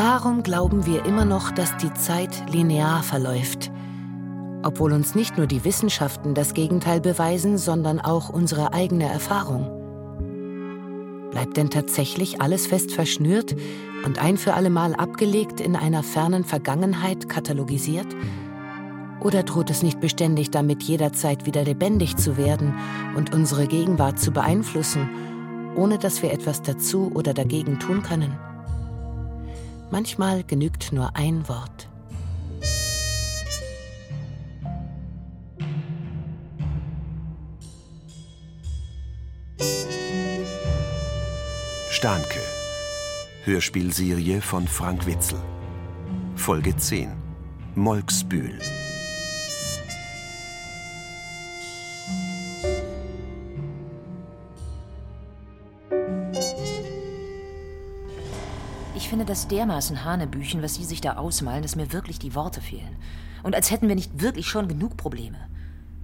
Warum 0.00 0.44
glauben 0.44 0.86
wir 0.86 1.04
immer 1.06 1.24
noch, 1.24 1.50
dass 1.50 1.76
die 1.78 1.92
Zeit 1.92 2.30
linear 2.52 3.02
verläuft? 3.02 3.72
Obwohl 4.62 4.92
uns 4.92 5.16
nicht 5.16 5.36
nur 5.36 5.48
die 5.48 5.64
Wissenschaften 5.64 6.34
das 6.34 6.54
Gegenteil 6.54 7.00
beweisen, 7.00 7.58
sondern 7.58 7.98
auch 7.98 8.28
unsere 8.28 8.72
eigene 8.72 9.08
Erfahrung. 9.08 9.68
Bleibt 11.32 11.56
denn 11.56 11.70
tatsächlich 11.70 12.40
alles 12.40 12.68
fest 12.68 12.92
verschnürt 12.92 13.56
und 14.04 14.22
ein 14.22 14.36
für 14.36 14.54
allemal 14.54 14.94
abgelegt 14.94 15.60
in 15.60 15.74
einer 15.74 16.04
fernen 16.04 16.44
Vergangenheit 16.44 17.28
katalogisiert? 17.28 18.14
Oder 19.18 19.42
droht 19.42 19.68
es 19.68 19.82
nicht 19.82 19.98
beständig 19.98 20.52
damit, 20.52 20.84
jederzeit 20.84 21.44
wieder 21.44 21.64
lebendig 21.64 22.16
zu 22.16 22.36
werden 22.36 22.72
und 23.16 23.34
unsere 23.34 23.66
Gegenwart 23.66 24.20
zu 24.20 24.30
beeinflussen, 24.30 25.10
ohne 25.74 25.98
dass 25.98 26.22
wir 26.22 26.32
etwas 26.32 26.62
dazu 26.62 27.10
oder 27.16 27.34
dagegen 27.34 27.80
tun 27.80 28.04
können? 28.04 28.38
Manchmal 29.90 30.44
genügt 30.44 30.92
nur 30.92 31.16
ein 31.16 31.48
Wort. 31.48 31.88
Stahnke. 41.90 42.40
Hörspielserie 43.44 44.40
von 44.40 44.68
Frank 44.68 45.06
Witzel. 45.06 45.40
Folge 46.36 46.76
10. 46.76 47.10
Molksbühl. 47.74 48.58
Das 59.28 59.48
dermaßen 59.48 60.04
Hanebüchen, 60.04 60.62
was 60.62 60.74
Sie 60.74 60.84
sich 60.84 61.00
da 61.00 61.16
ausmalen, 61.16 61.62
dass 61.62 61.76
mir 61.76 61.92
wirklich 61.92 62.18
die 62.18 62.34
Worte 62.34 62.60
fehlen. 62.60 62.96
Und 63.42 63.54
als 63.54 63.70
hätten 63.70 63.88
wir 63.88 63.94
nicht 63.94 64.20
wirklich 64.20 64.46
schon 64.46 64.68
genug 64.68 64.96
Probleme. 64.96 65.38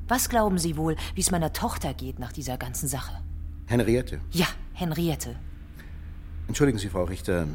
Was 0.06 0.28
glauben 0.28 0.58
Sie 0.58 0.76
wohl, 0.76 0.96
wie 1.14 1.20
es 1.20 1.30
meiner 1.30 1.52
Tochter 1.52 1.94
geht 1.94 2.18
nach 2.18 2.32
dieser 2.32 2.58
ganzen 2.58 2.88
Sache? 2.88 3.20
Henriette. 3.66 4.20
Ja, 4.30 4.46
Henriette. 4.74 5.36
Entschuldigen 6.46 6.78
Sie, 6.78 6.90
Frau 6.90 7.04
Richter. 7.04 7.46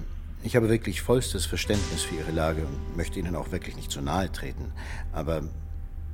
Ich 0.42 0.56
habe 0.56 0.70
wirklich 0.70 1.02
vollstes 1.02 1.45
Verständnis 1.45 2.02
für 2.02 2.16
Ihre 2.16 2.31
Lage 2.31 2.66
und 2.66 2.97
möchte 2.97 3.20
Ihnen 3.20 3.36
auch 3.36 3.52
wirklich 3.52 3.75
nicht 3.75 3.92
zu 3.92 4.02
nahe 4.02 4.31
treten. 4.31 4.72
Aber 5.12 5.44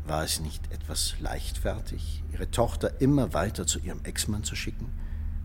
war 0.06 0.24
es 0.24 0.42
nicht 0.42 0.72
etwas 0.74 1.16
leichtfertig, 1.22 2.24
Ihre 2.34 2.52
Tochter 2.52 3.00
immer 3.00 3.34
weiter 3.34 3.66
zu 3.66 3.80
Ihrem 3.80 4.02
Ex-Mann 4.04 4.44
zu 4.44 4.56
schicken, 4.56 4.92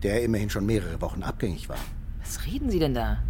der 0.03 0.23
immerhin 0.23 0.49
schon 0.49 0.65
mehrere 0.65 0.99
Wochen 0.99 1.23
abgängig 1.23 1.69
war? 1.69 1.79
Was 2.19 2.45
reden 2.45 2.69
Sie 2.69 2.79
denn 2.79 2.93
da? 2.93 3.23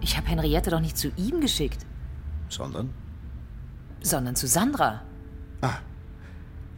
Ich 0.00 0.16
habe 0.16 0.28
Henriette 0.28 0.70
doch 0.70 0.80
nicht 0.80 0.96
zu 0.96 1.08
ihm 1.16 1.40
geschickt. 1.40 1.84
Sondern? 2.48 2.90
Sondern 4.02 4.36
zu 4.36 4.46
Sandra. 4.46 5.02
Ah. 5.60 5.78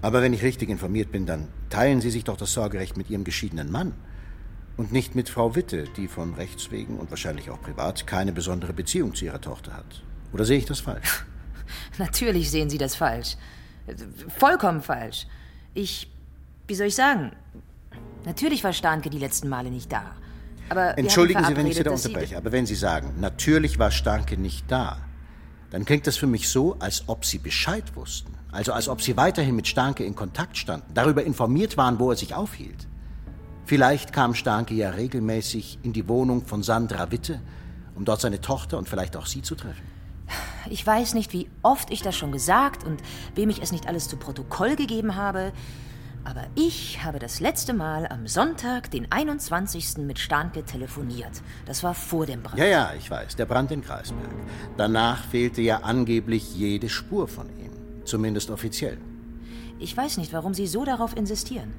Aber 0.02 0.22
wenn 0.22 0.32
ich 0.32 0.42
richtig 0.42 0.68
informiert 0.68 1.12
bin, 1.12 1.26
dann 1.26 1.48
teilen 1.70 2.00
Sie 2.00 2.10
sich 2.10 2.24
doch 2.24 2.36
das 2.36 2.52
Sorgerecht 2.52 2.96
mit 2.96 3.08
Ihrem 3.08 3.24
geschiedenen 3.24 3.70
Mann. 3.70 3.94
Und 4.76 4.90
nicht 4.90 5.14
mit 5.14 5.28
Frau 5.28 5.54
Witte, 5.54 5.84
die 5.96 6.08
von 6.08 6.34
Rechts 6.34 6.70
wegen 6.70 6.98
und 6.98 7.10
wahrscheinlich 7.10 7.50
auch 7.50 7.60
privat 7.60 8.06
keine 8.06 8.32
besondere 8.32 8.72
Beziehung 8.72 9.14
zu 9.14 9.26
ihrer 9.26 9.40
Tochter 9.40 9.74
hat. 9.74 10.02
Oder 10.32 10.44
sehe 10.44 10.58
ich 10.58 10.64
das 10.64 10.80
falsch? 10.80 11.24
Natürlich 11.98 12.50
sehen 12.50 12.70
Sie 12.70 12.78
das 12.78 12.96
falsch. 12.96 13.36
Vollkommen 14.38 14.82
falsch. 14.82 15.26
Ich, 15.74 16.10
wie 16.66 16.74
soll 16.74 16.88
ich 16.88 16.94
sagen? 16.94 17.32
Natürlich 18.24 18.64
war 18.64 18.72
Starnke 18.72 19.10
die 19.10 19.18
letzten 19.18 19.48
Male 19.48 19.70
nicht 19.70 19.92
da. 19.92 20.16
Aber 20.68 20.96
Entschuldigen 20.98 21.44
Sie, 21.44 21.56
wenn 21.56 21.66
ich 21.66 21.76
Sie 21.76 21.82
da 21.82 21.90
unterbreche, 21.90 22.36
aber 22.36 22.52
wenn 22.52 22.66
Sie 22.66 22.74
sagen, 22.74 23.14
natürlich 23.20 23.78
war 23.78 23.90
Starnke 23.90 24.36
nicht 24.36 24.70
da, 24.70 24.98
dann 25.70 25.84
klingt 25.84 26.06
das 26.06 26.16
für 26.16 26.26
mich 26.26 26.48
so, 26.48 26.76
als 26.78 27.04
ob 27.08 27.24
Sie 27.24 27.38
Bescheid 27.38 27.96
wussten. 27.96 28.34
Also 28.50 28.72
als 28.72 28.88
ob 28.88 29.00
Sie 29.00 29.16
weiterhin 29.16 29.56
mit 29.56 29.66
Starnke 29.66 30.04
in 30.04 30.14
Kontakt 30.14 30.56
standen, 30.58 30.92
darüber 30.94 31.24
informiert 31.24 31.76
waren, 31.76 31.98
wo 31.98 32.10
er 32.10 32.16
sich 32.16 32.34
aufhielt. 32.34 32.86
Vielleicht 33.64 34.12
kam 34.12 34.34
Starnke 34.34 34.74
ja 34.74 34.90
regelmäßig 34.90 35.78
in 35.82 35.92
die 35.92 36.08
Wohnung 36.08 36.44
von 36.44 36.62
Sandra 36.62 37.10
Witte, 37.10 37.40
um 37.94 38.04
dort 38.04 38.20
seine 38.20 38.40
Tochter 38.40 38.76
und 38.76 38.88
vielleicht 38.88 39.16
auch 39.16 39.26
Sie 39.26 39.42
zu 39.42 39.54
treffen. 39.54 39.82
Ich 40.68 40.86
weiß 40.86 41.14
nicht, 41.14 41.32
wie 41.32 41.48
oft 41.62 41.90
ich 41.90 42.02
das 42.02 42.16
schon 42.16 42.32
gesagt 42.32 42.84
und 42.84 43.02
wem 43.34 43.50
ich 43.50 43.62
es 43.62 43.72
nicht 43.72 43.88
alles 43.88 44.08
zu 44.08 44.16
Protokoll 44.16 44.76
gegeben 44.76 45.16
habe. 45.16 45.52
Aber 46.24 46.46
ich 46.54 47.02
habe 47.02 47.18
das 47.18 47.40
letzte 47.40 47.72
Mal 47.72 48.06
am 48.06 48.28
Sonntag, 48.28 48.90
den 48.90 49.10
21. 49.10 49.98
mit 49.98 50.18
Starnke 50.18 50.64
telefoniert. 50.64 51.42
Das 51.66 51.82
war 51.82 51.94
vor 51.94 52.26
dem 52.26 52.42
Brand. 52.42 52.58
Ja, 52.58 52.66
ja, 52.66 52.92
ich 52.96 53.10
weiß, 53.10 53.34
der 53.36 53.46
Brand 53.46 53.72
in 53.72 53.82
Kreisberg. 53.82 54.30
Danach 54.76 55.24
fehlte 55.24 55.62
ja 55.62 55.78
angeblich 55.78 56.54
jede 56.54 56.88
Spur 56.88 57.26
von 57.26 57.48
ihm. 57.58 57.72
Zumindest 58.04 58.50
offiziell. 58.50 58.98
Ich 59.78 59.96
weiß 59.96 60.18
nicht, 60.18 60.32
warum 60.32 60.54
Sie 60.54 60.68
so 60.68 60.84
darauf 60.84 61.16
insistieren. 61.16 61.74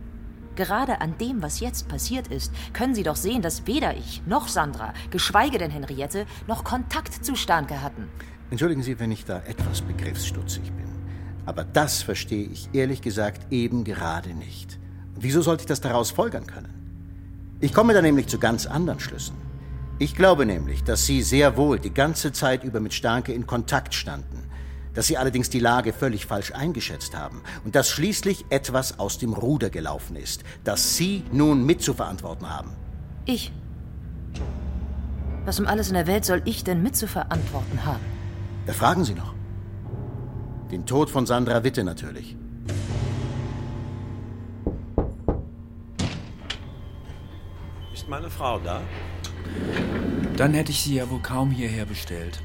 Gerade 0.55 1.01
an 1.01 1.17
dem, 1.17 1.41
was 1.41 1.61
jetzt 1.61 1.87
passiert 1.87 2.27
ist, 2.27 2.51
können 2.73 2.93
Sie 2.93 3.03
doch 3.03 3.15
sehen, 3.15 3.41
dass 3.41 3.65
weder 3.65 3.95
ich 3.95 4.21
noch 4.25 4.47
Sandra, 4.47 4.93
geschweige 5.09 5.57
denn 5.57 5.71
Henriette, 5.71 6.25
noch 6.47 6.63
Kontakt 6.63 7.25
zu 7.25 7.35
Starnke 7.35 7.81
hatten. 7.81 8.09
Entschuldigen 8.51 8.83
Sie, 8.83 8.99
wenn 8.99 9.11
ich 9.11 9.25
da 9.25 9.41
etwas 9.47 9.81
begriffsstutzig 9.81 10.63
bin. 10.73 10.92
Aber 11.45 11.63
das 11.63 12.01
verstehe 12.01 12.47
ich 12.47 12.69
ehrlich 12.73 13.01
gesagt 13.01 13.51
eben 13.51 13.83
gerade 13.83 14.33
nicht. 14.33 14.79
Wieso 15.15 15.41
sollte 15.41 15.61
ich 15.61 15.67
das 15.67 15.81
daraus 15.81 16.11
folgern 16.11 16.47
können? 16.47 16.73
Ich 17.59 17.73
komme 17.73 17.93
da 17.93 18.01
nämlich 18.01 18.27
zu 18.27 18.39
ganz 18.39 18.65
anderen 18.65 18.99
Schlüssen. 18.99 19.35
Ich 19.99 20.15
glaube 20.15 20.45
nämlich, 20.45 20.83
dass 20.83 21.05
Sie 21.05 21.21
sehr 21.21 21.55
wohl 21.55 21.79
die 21.79 21.93
ganze 21.93 22.31
Zeit 22.31 22.63
über 22.63 22.79
mit 22.79 22.93
Starke 22.93 23.31
in 23.31 23.45
Kontakt 23.45 23.93
standen, 23.93 24.43
dass 24.93 25.07
Sie 25.07 25.17
allerdings 25.17 25.49
die 25.49 25.59
Lage 25.59 25.93
völlig 25.93 26.25
falsch 26.25 26.51
eingeschätzt 26.51 27.15
haben 27.15 27.41
und 27.63 27.75
dass 27.75 27.89
schließlich 27.89 28.45
etwas 28.49 28.99
aus 28.99 29.17
dem 29.17 29.33
Ruder 29.33 29.69
gelaufen 29.69 30.15
ist, 30.15 30.43
das 30.63 30.97
Sie 30.97 31.23
nun 31.31 31.65
mitzuverantworten 31.65 32.49
haben. 32.49 32.71
Ich? 33.25 33.53
Was 35.45 35.59
um 35.59 35.67
alles 35.67 35.89
in 35.89 35.93
der 35.93 36.07
Welt 36.07 36.25
soll 36.25 36.41
ich 36.45 36.63
denn 36.63 36.81
mitzuverantworten 36.81 37.85
haben? 37.85 38.03
Da 38.65 38.73
fragen 38.73 39.03
Sie 39.03 39.13
noch. 39.13 39.32
Den 40.73 40.87
Tod 40.87 41.07
von 41.11 41.27
Sandra 41.27 41.63
Witte 41.63 41.83
natürlich. 41.83 42.35
Ist 47.93 48.09
meine 48.09 48.27
Frau 48.31 48.57
da? 48.57 48.81
Dann 50.35 50.55
hätte 50.55 50.71
ich 50.71 50.81
sie 50.81 50.95
ja 50.95 51.07
wohl 51.11 51.19
kaum 51.19 51.51
hierher 51.51 51.85
bestellt. 51.85 52.41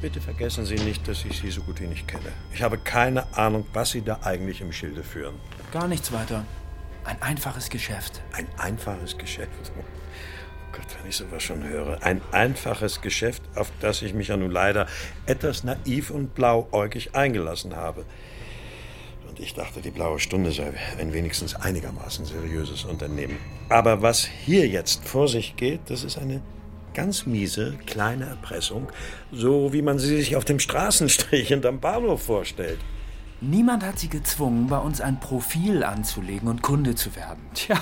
Bitte 0.00 0.20
vergessen 0.20 0.66
Sie 0.66 0.74
nicht, 0.74 1.06
dass 1.06 1.24
ich 1.24 1.40
Sie 1.40 1.52
so 1.52 1.62
gut 1.62 1.80
wie 1.80 1.86
nicht 1.86 2.08
kenne. 2.08 2.32
Ich 2.52 2.64
habe 2.64 2.78
keine 2.78 3.32
Ahnung, 3.36 3.64
was 3.72 3.92
Sie 3.92 4.02
da 4.02 4.18
eigentlich 4.24 4.60
im 4.60 4.72
Schilde 4.72 5.04
führen. 5.04 5.36
Gar 5.70 5.86
nichts 5.86 6.10
weiter. 6.10 6.44
Ein 7.04 7.22
einfaches 7.22 7.70
Geschäft. 7.70 8.22
Ein 8.32 8.48
einfaches 8.58 9.16
Geschäft? 9.16 9.70
Gott, 10.72 10.86
wenn 10.98 11.08
ich 11.08 11.16
sowas 11.16 11.42
schon 11.42 11.62
höre. 11.62 12.02
Ein 12.02 12.20
einfaches 12.32 13.00
Geschäft, 13.00 13.42
auf 13.54 13.70
das 13.80 14.02
ich 14.02 14.14
mich 14.14 14.28
ja 14.28 14.36
nun 14.36 14.50
leider 14.50 14.86
etwas 15.26 15.64
naiv 15.64 16.10
und 16.10 16.34
blauäugig 16.34 17.14
eingelassen 17.14 17.76
habe. 17.76 18.04
Und 19.28 19.38
ich 19.40 19.54
dachte, 19.54 19.80
die 19.80 19.90
blaue 19.90 20.18
Stunde 20.18 20.50
sei 20.52 20.72
ein 20.98 21.12
wenigstens 21.12 21.54
einigermaßen 21.54 22.24
seriöses 22.24 22.84
Unternehmen. 22.84 23.38
Aber 23.68 24.02
was 24.02 24.24
hier 24.24 24.66
jetzt 24.66 25.06
vor 25.06 25.28
sich 25.28 25.56
geht, 25.56 25.80
das 25.86 26.04
ist 26.04 26.18
eine 26.18 26.42
ganz 26.94 27.26
miese, 27.26 27.78
kleine 27.86 28.26
Erpressung, 28.26 28.88
so 29.30 29.72
wie 29.72 29.82
man 29.82 29.98
sie 29.98 30.16
sich 30.16 30.36
auf 30.36 30.44
dem 30.44 30.58
Straßenstrich 30.58 31.52
und 31.54 31.64
am 31.66 31.80
Bahnhof 31.80 32.22
vorstellt. 32.22 32.78
Niemand 33.44 33.84
hat 33.84 33.98
sie 33.98 34.08
gezwungen, 34.08 34.68
bei 34.68 34.78
uns 34.78 35.00
ein 35.00 35.18
Profil 35.18 35.82
anzulegen 35.82 36.46
und 36.46 36.62
Kunde 36.62 36.94
zu 36.94 37.16
werden. 37.16 37.40
Tja, 37.54 37.76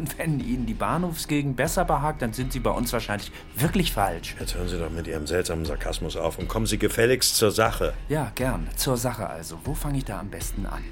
und 0.00 0.18
wenn 0.18 0.40
Ihnen 0.40 0.66
die 0.66 0.74
Bahnhofsgegend 0.74 1.56
besser 1.56 1.84
behagt, 1.84 2.20
dann 2.20 2.32
sind 2.32 2.52
Sie 2.52 2.58
bei 2.58 2.72
uns 2.72 2.92
wahrscheinlich 2.92 3.30
wirklich 3.54 3.92
falsch. 3.92 4.34
Jetzt 4.40 4.56
hören 4.56 4.66
Sie 4.66 4.76
doch 4.76 4.90
mit 4.90 5.06
Ihrem 5.06 5.28
seltsamen 5.28 5.66
Sarkasmus 5.66 6.16
auf 6.16 6.40
und 6.40 6.48
kommen 6.48 6.66
Sie 6.66 6.78
gefälligst 6.78 7.36
zur 7.36 7.52
Sache. 7.52 7.94
Ja, 8.08 8.32
gern. 8.34 8.66
Zur 8.74 8.96
Sache 8.96 9.28
also. 9.28 9.56
Wo 9.62 9.74
fange 9.74 9.98
ich 9.98 10.04
da 10.04 10.18
am 10.18 10.30
besten 10.30 10.66
an? 10.66 10.82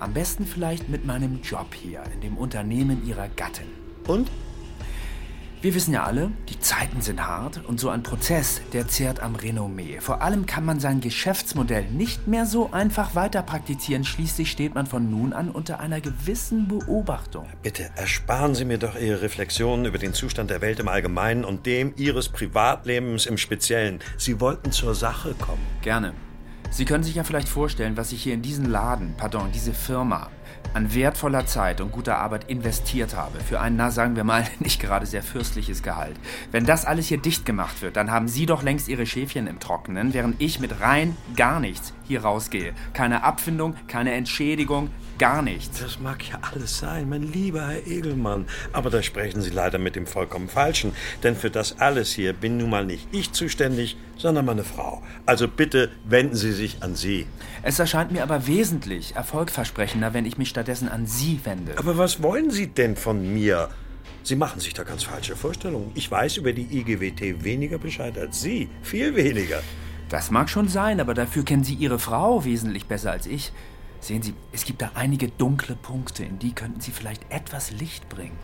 Am 0.00 0.12
besten 0.12 0.46
vielleicht 0.46 0.88
mit 0.88 1.04
meinem 1.06 1.40
Job 1.40 1.74
hier, 1.74 2.02
in 2.12 2.22
dem 2.22 2.36
Unternehmen 2.36 3.06
Ihrer 3.06 3.28
Gattin. 3.28 3.68
Und? 4.08 4.32
Wir 5.64 5.74
wissen 5.74 5.94
ja 5.94 6.04
alle, 6.04 6.30
die 6.50 6.60
Zeiten 6.60 7.00
sind 7.00 7.26
hart 7.26 7.64
und 7.64 7.80
so 7.80 7.88
ein 7.88 8.02
Prozess, 8.02 8.60
der 8.74 8.86
zehrt 8.86 9.20
am 9.20 9.34
Renommee. 9.34 9.98
Vor 9.98 10.20
allem 10.20 10.44
kann 10.44 10.66
man 10.66 10.78
sein 10.78 11.00
Geschäftsmodell 11.00 11.86
nicht 11.90 12.26
mehr 12.26 12.44
so 12.44 12.70
einfach 12.70 13.14
weiter 13.14 13.42
praktizieren. 13.42 14.04
Schließlich 14.04 14.50
steht 14.50 14.74
man 14.74 14.84
von 14.84 15.08
nun 15.08 15.32
an 15.32 15.48
unter 15.48 15.80
einer 15.80 16.02
gewissen 16.02 16.68
Beobachtung. 16.68 17.46
Bitte 17.62 17.88
ersparen 17.96 18.54
Sie 18.54 18.66
mir 18.66 18.76
doch 18.76 18.94
Ihre 18.94 19.22
Reflexionen 19.22 19.86
über 19.86 19.96
den 19.96 20.12
Zustand 20.12 20.50
der 20.50 20.60
Welt 20.60 20.80
im 20.80 20.88
Allgemeinen 20.88 21.46
und 21.46 21.64
dem 21.64 21.94
Ihres 21.96 22.28
Privatlebens 22.28 23.24
im 23.24 23.38
Speziellen. 23.38 24.00
Sie 24.18 24.40
wollten 24.40 24.70
zur 24.70 24.94
Sache 24.94 25.32
kommen. 25.32 25.64
Gerne. 25.80 26.12
Sie 26.74 26.84
können 26.84 27.04
sich 27.04 27.14
ja 27.14 27.22
vielleicht 27.22 27.48
vorstellen, 27.48 27.96
was 27.96 28.10
sich 28.10 28.24
hier 28.24 28.34
in 28.34 28.42
diesem 28.42 28.68
Laden, 28.68 29.14
pardon, 29.16 29.52
diese 29.52 29.72
Firma, 29.72 30.28
an 30.72 30.92
wertvoller 30.92 31.46
Zeit 31.46 31.80
und 31.80 31.92
guter 31.92 32.18
Arbeit 32.18 32.50
investiert 32.50 33.14
habe, 33.14 33.38
für 33.38 33.60
ein, 33.60 33.76
na 33.76 33.92
sagen 33.92 34.16
wir 34.16 34.24
mal, 34.24 34.44
nicht 34.58 34.80
gerade 34.80 35.06
sehr 35.06 35.22
fürstliches 35.22 35.84
Gehalt. 35.84 36.16
Wenn 36.50 36.66
das 36.66 36.84
alles 36.84 37.06
hier 37.06 37.18
dicht 37.18 37.46
gemacht 37.46 37.80
wird, 37.80 37.94
dann 37.94 38.10
haben 38.10 38.26
Sie 38.26 38.44
doch 38.44 38.64
längst 38.64 38.88
Ihre 38.88 39.06
Schäfchen 39.06 39.46
im 39.46 39.60
Trockenen, 39.60 40.14
während 40.14 40.42
ich 40.42 40.58
mit 40.58 40.80
rein 40.80 41.16
gar 41.36 41.60
nichts 41.60 41.92
hier 42.08 42.22
rausgehe. 42.22 42.72
Keine 42.92 43.22
Abfindung, 43.22 43.76
keine 43.86 44.12
Entschädigung, 44.12 44.90
gar 45.18 45.42
nichts. 45.42 45.80
Das 45.80 46.00
mag 46.00 46.28
ja 46.28 46.40
alles 46.52 46.78
sein, 46.78 47.08
mein 47.08 47.22
lieber 47.22 47.68
Herr 47.68 47.86
Egelmann. 47.86 48.46
Aber 48.72 48.90
da 48.90 49.00
sprechen 49.00 49.42
Sie 49.42 49.50
leider 49.50 49.78
mit 49.78 49.94
dem 49.94 50.08
vollkommen 50.08 50.48
Falschen. 50.48 50.92
Denn 51.22 51.36
für 51.36 51.50
das 51.50 51.78
alles 51.78 52.12
hier 52.12 52.32
bin 52.32 52.56
nun 52.56 52.70
mal 52.70 52.84
nicht 52.84 53.06
ich 53.12 53.30
zuständig, 53.30 53.96
sondern 54.16 54.44
meine 54.44 54.64
Frau. 54.64 55.02
Also 55.26 55.48
bitte 55.48 55.90
wenden 56.04 56.36
Sie 56.36 56.52
sich 56.52 56.82
an 56.82 56.94
sie. 56.94 57.26
Es 57.62 57.78
erscheint 57.78 58.12
mir 58.12 58.22
aber 58.22 58.46
wesentlich 58.46 59.16
erfolgversprechender, 59.16 60.14
wenn 60.14 60.26
ich 60.26 60.38
mich 60.38 60.48
stattdessen 60.48 60.88
an 60.88 61.06
Sie 61.06 61.40
wende. 61.44 61.78
Aber 61.78 61.98
was 61.98 62.22
wollen 62.22 62.50
Sie 62.50 62.68
denn 62.68 62.96
von 62.96 63.32
mir? 63.32 63.68
Sie 64.22 64.36
machen 64.36 64.60
sich 64.60 64.72
da 64.72 64.84
ganz 64.84 65.02
falsche 65.02 65.36
Vorstellungen. 65.36 65.92
Ich 65.94 66.10
weiß 66.10 66.38
über 66.38 66.52
die 66.52 66.78
IGWT 66.78 67.44
weniger 67.44 67.78
Bescheid 67.78 68.16
als 68.16 68.40
Sie. 68.40 68.68
Viel 68.82 69.14
weniger. 69.16 69.62
Das 70.08 70.30
mag 70.30 70.48
schon 70.48 70.68
sein, 70.68 71.00
aber 71.00 71.12
dafür 71.12 71.44
kennen 71.44 71.64
Sie 71.64 71.74
Ihre 71.74 71.98
Frau 71.98 72.44
wesentlich 72.44 72.86
besser 72.86 73.10
als 73.10 73.26
ich. 73.26 73.52
Sehen 74.00 74.22
Sie, 74.22 74.34
es 74.52 74.64
gibt 74.64 74.82
da 74.82 74.92
einige 74.94 75.28
dunkle 75.28 75.76
Punkte, 75.76 76.24
in 76.24 76.38
die 76.38 76.52
könnten 76.52 76.80
Sie 76.80 76.90
vielleicht 76.90 77.30
etwas 77.30 77.70
Licht 77.70 78.08
bringen. 78.08 78.38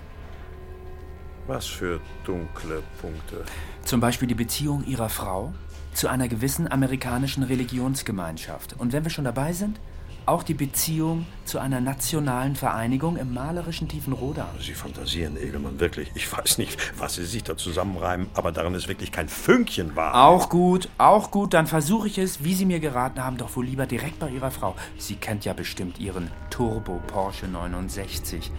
Was 1.46 1.66
für 1.66 2.00
dunkle 2.24 2.82
Punkte? 3.00 3.44
Zum 3.84 4.00
Beispiel 4.00 4.28
die 4.28 4.34
Beziehung 4.34 4.84
Ihrer 4.86 5.08
Frau 5.08 5.52
zu 5.94 6.08
einer 6.08 6.28
gewissen 6.28 6.70
amerikanischen 6.70 7.42
Religionsgemeinschaft. 7.42 8.76
Und 8.78 8.92
wenn 8.92 9.04
wir 9.04 9.10
schon 9.10 9.24
dabei 9.24 9.52
sind, 9.52 9.80
auch 10.26 10.42
die 10.42 10.54
Beziehung 10.54 11.26
zu 11.44 11.58
einer 11.58 11.80
nationalen 11.80 12.54
Vereinigung 12.54 13.16
im 13.16 13.34
malerischen 13.34 13.88
Tiefenroda. 13.88 14.48
Sie 14.60 14.74
fantasieren, 14.74 15.36
Egelmann, 15.36 15.80
wirklich. 15.80 16.10
Ich 16.14 16.30
weiß 16.30 16.58
nicht, 16.58 16.78
was 16.98 17.14
Sie 17.14 17.24
sich 17.24 17.42
da 17.42 17.56
zusammenreimen, 17.56 18.28
aber 18.34 18.52
daran 18.52 18.74
ist 18.74 18.86
wirklich 18.86 19.10
kein 19.10 19.28
Fünkchen 19.28 19.96
wahr. 19.96 20.14
Auch 20.14 20.48
gut, 20.48 20.88
auch 20.98 21.30
gut. 21.30 21.54
Dann 21.54 21.66
versuche 21.66 22.06
ich 22.06 22.18
es, 22.18 22.44
wie 22.44 22.54
Sie 22.54 22.66
mir 22.66 22.80
geraten 22.80 23.24
haben, 23.24 23.38
doch 23.38 23.56
wohl 23.56 23.64
lieber 23.64 23.86
direkt 23.86 24.18
bei 24.20 24.30
Ihrer 24.30 24.50
Frau. 24.50 24.76
Sie 24.98 25.16
kennt 25.16 25.44
ja 25.44 25.52
bestimmt 25.52 25.98
Ihren 25.98 26.30
Turbo 26.50 27.00
Porsche 27.08 27.48
69, 27.48 28.52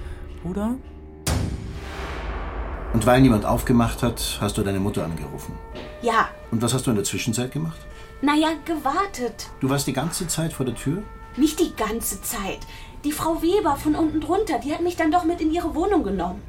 oder? 0.43 0.75
Und 2.93 3.05
weil 3.05 3.21
niemand 3.21 3.45
aufgemacht 3.45 4.03
hat, 4.03 4.37
hast 4.41 4.57
du 4.57 4.63
deine 4.63 4.79
Mutter 4.79 5.03
angerufen. 5.05 5.53
Ja, 6.01 6.27
Und 6.51 6.61
was 6.61 6.73
hast 6.73 6.85
du 6.87 6.89
in 6.91 6.95
der 6.95 7.05
Zwischenzeit 7.05 7.51
gemacht? 7.51 7.79
naja, 8.23 8.49
gewartet. 8.65 9.47
Du 9.61 9.69
warst 9.69 9.87
die 9.87 9.93
ganze 9.93 10.27
Zeit 10.27 10.53
vor 10.53 10.63
der 10.65 10.75
Tür? 10.75 11.01
Nicht 11.37 11.59
die 11.59 11.73
ganze 11.75 12.21
Zeit. 12.21 12.59
Die 13.03 13.11
Frau 13.11 13.41
Weber 13.41 13.75
von 13.77 13.95
unten 13.95 14.21
drunter, 14.21 14.59
die 14.59 14.71
hat 14.73 14.81
mich 14.81 14.95
dann 14.95 15.11
doch 15.11 15.23
mit 15.23 15.41
in 15.41 15.51
ihre 15.51 15.73
Wohnung 15.73 16.03
genommen. 16.03 16.39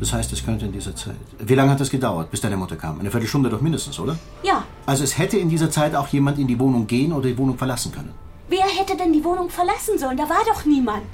Das 0.00 0.12
heißt, 0.12 0.32
es 0.32 0.44
könnte 0.44 0.64
in 0.66 0.72
dieser 0.72 0.96
Zeit. 0.96 1.14
Wie 1.38 1.54
lange 1.54 1.70
hat 1.70 1.78
das 1.80 1.90
gedauert, 1.90 2.28
bis 2.32 2.40
deine 2.40 2.56
Mutter 2.56 2.74
kam? 2.74 2.98
Eine 2.98 3.10
Viertelstunde 3.12 3.50
doch 3.50 3.60
mindestens, 3.60 4.00
oder? 4.00 4.18
Ja, 4.42 4.64
Also 4.84 5.04
es 5.04 5.16
hätte 5.16 5.36
in 5.36 5.48
dieser 5.48 5.70
Zeit 5.70 5.94
auch 5.94 6.08
jemand 6.08 6.40
in 6.40 6.48
die 6.48 6.58
Wohnung 6.58 6.88
gehen 6.88 7.12
oder 7.12 7.28
die 7.28 7.38
Wohnung 7.38 7.56
verlassen 7.56 7.92
können. 7.92 8.12
wer 8.48 8.64
hätte 8.66 8.96
denn 8.96 9.12
die 9.12 9.22
Wohnung 9.22 9.48
verlassen 9.48 9.96
sollen? 9.98 10.16
Da 10.16 10.28
war 10.28 10.42
doch 10.48 10.64
niemand. 10.64 11.06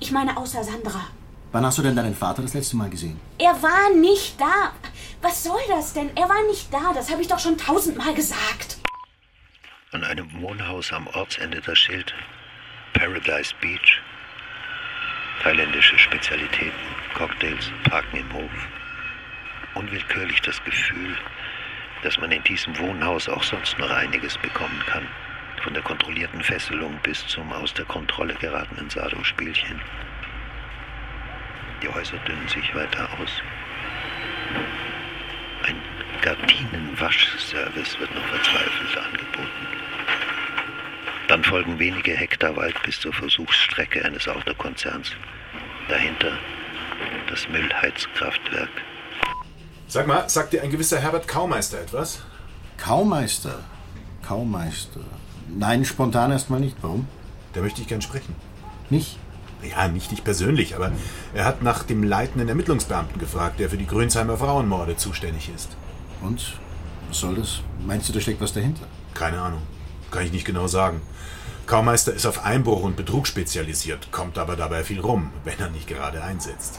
Ich 0.00 0.10
meine, 0.10 0.36
außer 0.36 0.64
Sandra. 0.64 1.02
Wann 1.54 1.64
hast 1.64 1.78
du 1.78 1.82
denn 1.82 1.94
deinen 1.94 2.16
Vater 2.16 2.42
das 2.42 2.52
letzte 2.52 2.76
Mal 2.76 2.90
gesehen? 2.90 3.20
Er 3.38 3.62
war 3.62 3.88
nicht 3.94 4.40
da. 4.40 4.72
Was 5.22 5.44
soll 5.44 5.60
das 5.68 5.92
denn? 5.92 6.10
Er 6.16 6.28
war 6.28 6.44
nicht 6.48 6.74
da. 6.74 6.92
Das 6.92 7.12
habe 7.12 7.22
ich 7.22 7.28
doch 7.28 7.38
schon 7.38 7.56
tausendmal 7.56 8.12
gesagt. 8.12 8.78
An 9.92 10.02
einem 10.02 10.28
Wohnhaus 10.42 10.92
am 10.92 11.06
Ortsende 11.06 11.60
das 11.64 11.78
Schild 11.78 12.12
Paradise 12.92 13.54
Beach. 13.60 14.02
Thailändische 15.44 15.96
Spezialitäten, 15.96 16.72
Cocktails, 17.16 17.70
Parken 17.84 18.16
im 18.16 18.32
Hof. 18.32 18.50
Unwillkürlich 19.76 20.42
das 20.42 20.60
Gefühl, 20.64 21.16
dass 22.02 22.18
man 22.18 22.32
in 22.32 22.42
diesem 22.42 22.76
Wohnhaus 22.80 23.28
auch 23.28 23.44
sonst 23.44 23.78
noch 23.78 23.90
einiges 23.90 24.36
bekommen 24.38 24.82
kann. 24.86 25.06
Von 25.62 25.72
der 25.72 25.84
kontrollierten 25.84 26.42
Fesselung 26.42 26.98
bis 27.04 27.24
zum 27.28 27.52
aus 27.52 27.72
der 27.74 27.84
Kontrolle 27.84 28.34
geratenen 28.34 28.90
Sado-Spielchen. 28.90 29.80
Die 31.84 31.88
Häuser 31.92 32.16
dünnen 32.26 32.48
sich 32.48 32.74
weiter 32.74 33.06
aus. 33.20 33.30
Ein 35.66 35.76
Gardinenwaschservice 36.22 37.98
wird 37.98 38.14
noch 38.14 38.24
verzweifelt 38.24 38.96
angeboten. 38.96 39.66
Dann 41.28 41.44
folgen 41.44 41.78
wenige 41.78 42.16
Hektar 42.16 42.56
Wald 42.56 42.82
bis 42.84 43.00
zur 43.00 43.12
Versuchsstrecke 43.12 44.02
eines 44.02 44.26
Autokonzerns. 44.26 45.10
Dahinter 45.90 46.38
das 47.28 47.46
Müllheizkraftwerk. 47.50 48.70
Sag 49.86 50.06
mal, 50.06 50.26
sagt 50.30 50.54
dir 50.54 50.62
ein 50.62 50.70
gewisser 50.70 51.00
Herbert 51.00 51.28
Kaumeister 51.28 51.82
etwas? 51.82 52.22
Kaumeister. 52.78 53.62
Kaumeister. 54.26 55.00
Nein, 55.48 55.84
spontan 55.84 56.30
erstmal 56.30 56.60
nicht. 56.60 56.76
Warum? 56.80 57.06
Da 57.52 57.60
möchte 57.60 57.82
ich 57.82 57.88
gern 57.88 58.00
sprechen. 58.00 58.34
Nicht? 58.88 59.18
Ja, 59.70 59.88
nicht 59.88 60.10
dich 60.10 60.24
persönlich, 60.24 60.76
aber 60.76 60.92
er 61.32 61.44
hat 61.44 61.62
nach 61.62 61.84
dem 61.84 62.02
leitenden 62.02 62.48
Ermittlungsbeamten 62.48 63.18
gefragt, 63.18 63.60
der 63.60 63.70
für 63.70 63.78
die 63.78 63.86
Grünsheimer 63.86 64.36
Frauenmorde 64.36 64.96
zuständig 64.96 65.50
ist. 65.54 65.76
Und? 66.20 66.58
Was 67.08 67.20
soll 67.20 67.36
das? 67.36 67.60
Meinst 67.86 68.08
du, 68.08 68.12
da 68.12 68.20
steckt 68.20 68.40
was 68.40 68.52
dahinter? 68.52 68.86
Keine 69.14 69.40
Ahnung. 69.40 69.62
Kann 70.10 70.24
ich 70.24 70.32
nicht 70.32 70.44
genau 70.44 70.66
sagen. 70.66 71.00
Kaumeister 71.66 72.12
ist 72.12 72.26
auf 72.26 72.44
Einbruch 72.44 72.82
und 72.82 72.96
Betrug 72.96 73.26
spezialisiert, 73.26 74.12
kommt 74.12 74.36
aber 74.36 74.54
dabei 74.54 74.84
viel 74.84 75.00
rum, 75.00 75.30
wenn 75.44 75.58
er 75.58 75.70
nicht 75.70 75.88
gerade 75.88 76.22
einsetzt. 76.22 76.78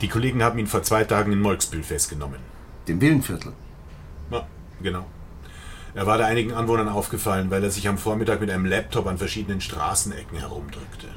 Die 0.00 0.08
Kollegen 0.08 0.42
haben 0.42 0.58
ihn 0.58 0.66
vor 0.66 0.82
zwei 0.82 1.04
Tagen 1.04 1.32
in 1.32 1.40
Molksbühl 1.40 1.82
festgenommen. 1.82 2.40
Dem 2.88 3.00
Villenviertel. 3.00 3.52
Ja, 4.30 4.46
genau. 4.82 5.06
Er 5.94 6.06
war 6.06 6.18
da 6.18 6.26
einigen 6.26 6.52
Anwohnern 6.52 6.88
aufgefallen, 6.88 7.50
weil 7.50 7.64
er 7.64 7.70
sich 7.70 7.88
am 7.88 7.96
Vormittag 7.96 8.40
mit 8.40 8.50
einem 8.50 8.66
Laptop 8.66 9.06
an 9.06 9.16
verschiedenen 9.16 9.60
Straßenecken 9.60 10.38
herumdrückte. 10.38 11.08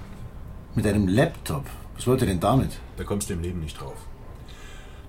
Mit 0.80 0.88
einem 0.88 1.10
Laptop. 1.10 1.66
Was 1.98 2.08
wollte 2.08 2.24
er 2.24 2.30
denn 2.30 2.40
damit? 2.40 2.80
Da 2.96 3.04
kommst 3.04 3.30
du 3.30 3.34
im 3.34 3.42
Leben 3.42 3.60
nicht 3.60 3.82
drauf. 3.82 3.98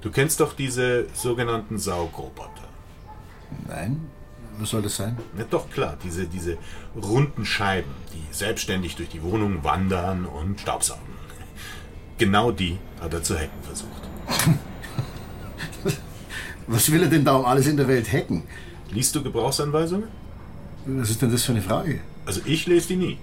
Du 0.00 0.10
kennst 0.10 0.40
doch 0.40 0.52
diese 0.52 1.06
sogenannten 1.14 1.78
Saugroboter. 1.78 2.66
Nein? 3.68 4.00
Was 4.58 4.70
soll 4.70 4.82
das 4.82 4.96
sein? 4.96 5.16
Ja, 5.38 5.44
doch 5.48 5.70
klar, 5.70 5.96
diese, 6.02 6.26
diese 6.26 6.58
runden 7.00 7.46
Scheiben, 7.46 7.92
die 8.12 8.34
selbstständig 8.34 8.96
durch 8.96 9.10
die 9.10 9.22
Wohnung 9.22 9.62
wandern 9.62 10.26
und 10.26 10.60
staubsaugen. 10.60 11.14
Genau 12.18 12.50
die 12.50 12.76
hat 13.00 13.14
er 13.14 13.22
zu 13.22 13.36
hacken 13.36 13.62
versucht. 13.62 14.02
Was 16.66 16.90
will 16.90 17.04
er 17.04 17.08
denn 17.10 17.24
da 17.24 17.36
um 17.36 17.44
alles 17.44 17.68
in 17.68 17.76
der 17.76 17.86
Welt 17.86 18.12
hacken? 18.12 18.42
Liest 18.90 19.14
du 19.14 19.22
Gebrauchsanweisungen? 19.22 20.08
Was 20.86 21.10
ist 21.10 21.22
denn 21.22 21.30
das 21.30 21.44
für 21.44 21.52
eine 21.52 21.62
Frage? 21.62 22.00
Also 22.26 22.40
ich 22.44 22.66
lese 22.66 22.88
die 22.88 22.96
nie. 22.96 23.18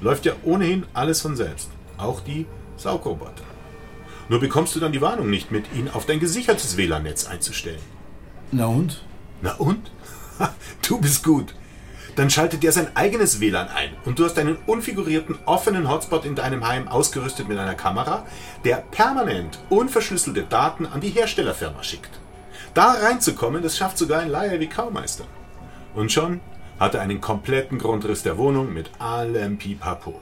Läuft 0.00 0.26
ja 0.26 0.32
ohnehin 0.42 0.84
alles 0.92 1.20
von 1.20 1.36
selbst. 1.36 1.70
Auch 1.98 2.20
die 2.20 2.46
Saugroboter. 2.76 3.44
Nur 4.28 4.40
bekommst 4.40 4.74
du 4.74 4.80
dann 4.80 4.92
die 4.92 5.00
Warnung 5.00 5.30
nicht 5.30 5.52
mit, 5.52 5.72
ihn 5.74 5.88
auf 5.88 6.06
dein 6.06 6.20
gesichertes 6.20 6.76
WLAN-Netz 6.76 7.26
einzustellen. 7.26 7.80
Na 8.52 8.66
und? 8.66 9.04
Na 9.42 9.54
und? 9.54 9.90
Du 10.86 11.00
bist 11.00 11.24
gut. 11.24 11.54
Dann 12.16 12.30
schaltet 12.30 12.64
er 12.64 12.72
sein 12.72 12.94
eigenes 12.94 13.40
WLAN 13.40 13.68
ein 13.68 13.90
und 14.04 14.18
du 14.18 14.24
hast 14.24 14.38
einen 14.38 14.56
unfigurierten, 14.66 15.38
offenen 15.44 15.90
Hotspot 15.90 16.24
in 16.24 16.34
deinem 16.34 16.66
Heim 16.66 16.88
ausgerüstet 16.88 17.48
mit 17.48 17.58
einer 17.58 17.74
Kamera, 17.74 18.26
der 18.64 18.76
permanent 18.76 19.58
unverschlüsselte 19.68 20.42
Daten 20.44 20.86
an 20.86 21.00
die 21.00 21.10
Herstellerfirma 21.10 21.82
schickt. 21.82 22.18
Da 22.72 22.92
reinzukommen, 22.92 23.62
das 23.62 23.76
schafft 23.76 23.98
sogar 23.98 24.20
ein 24.20 24.30
Laie 24.30 24.60
wie 24.60 24.68
Kaumeister. 24.68 25.24
Und 25.94 26.12
schon 26.12 26.40
hat 26.78 26.94
er 26.94 27.00
einen 27.02 27.20
kompletten 27.20 27.78
Grundriss 27.78 28.22
der 28.22 28.38
Wohnung 28.38 28.72
mit 28.72 28.90
allem 28.98 29.58
Pipapo. 29.58 30.20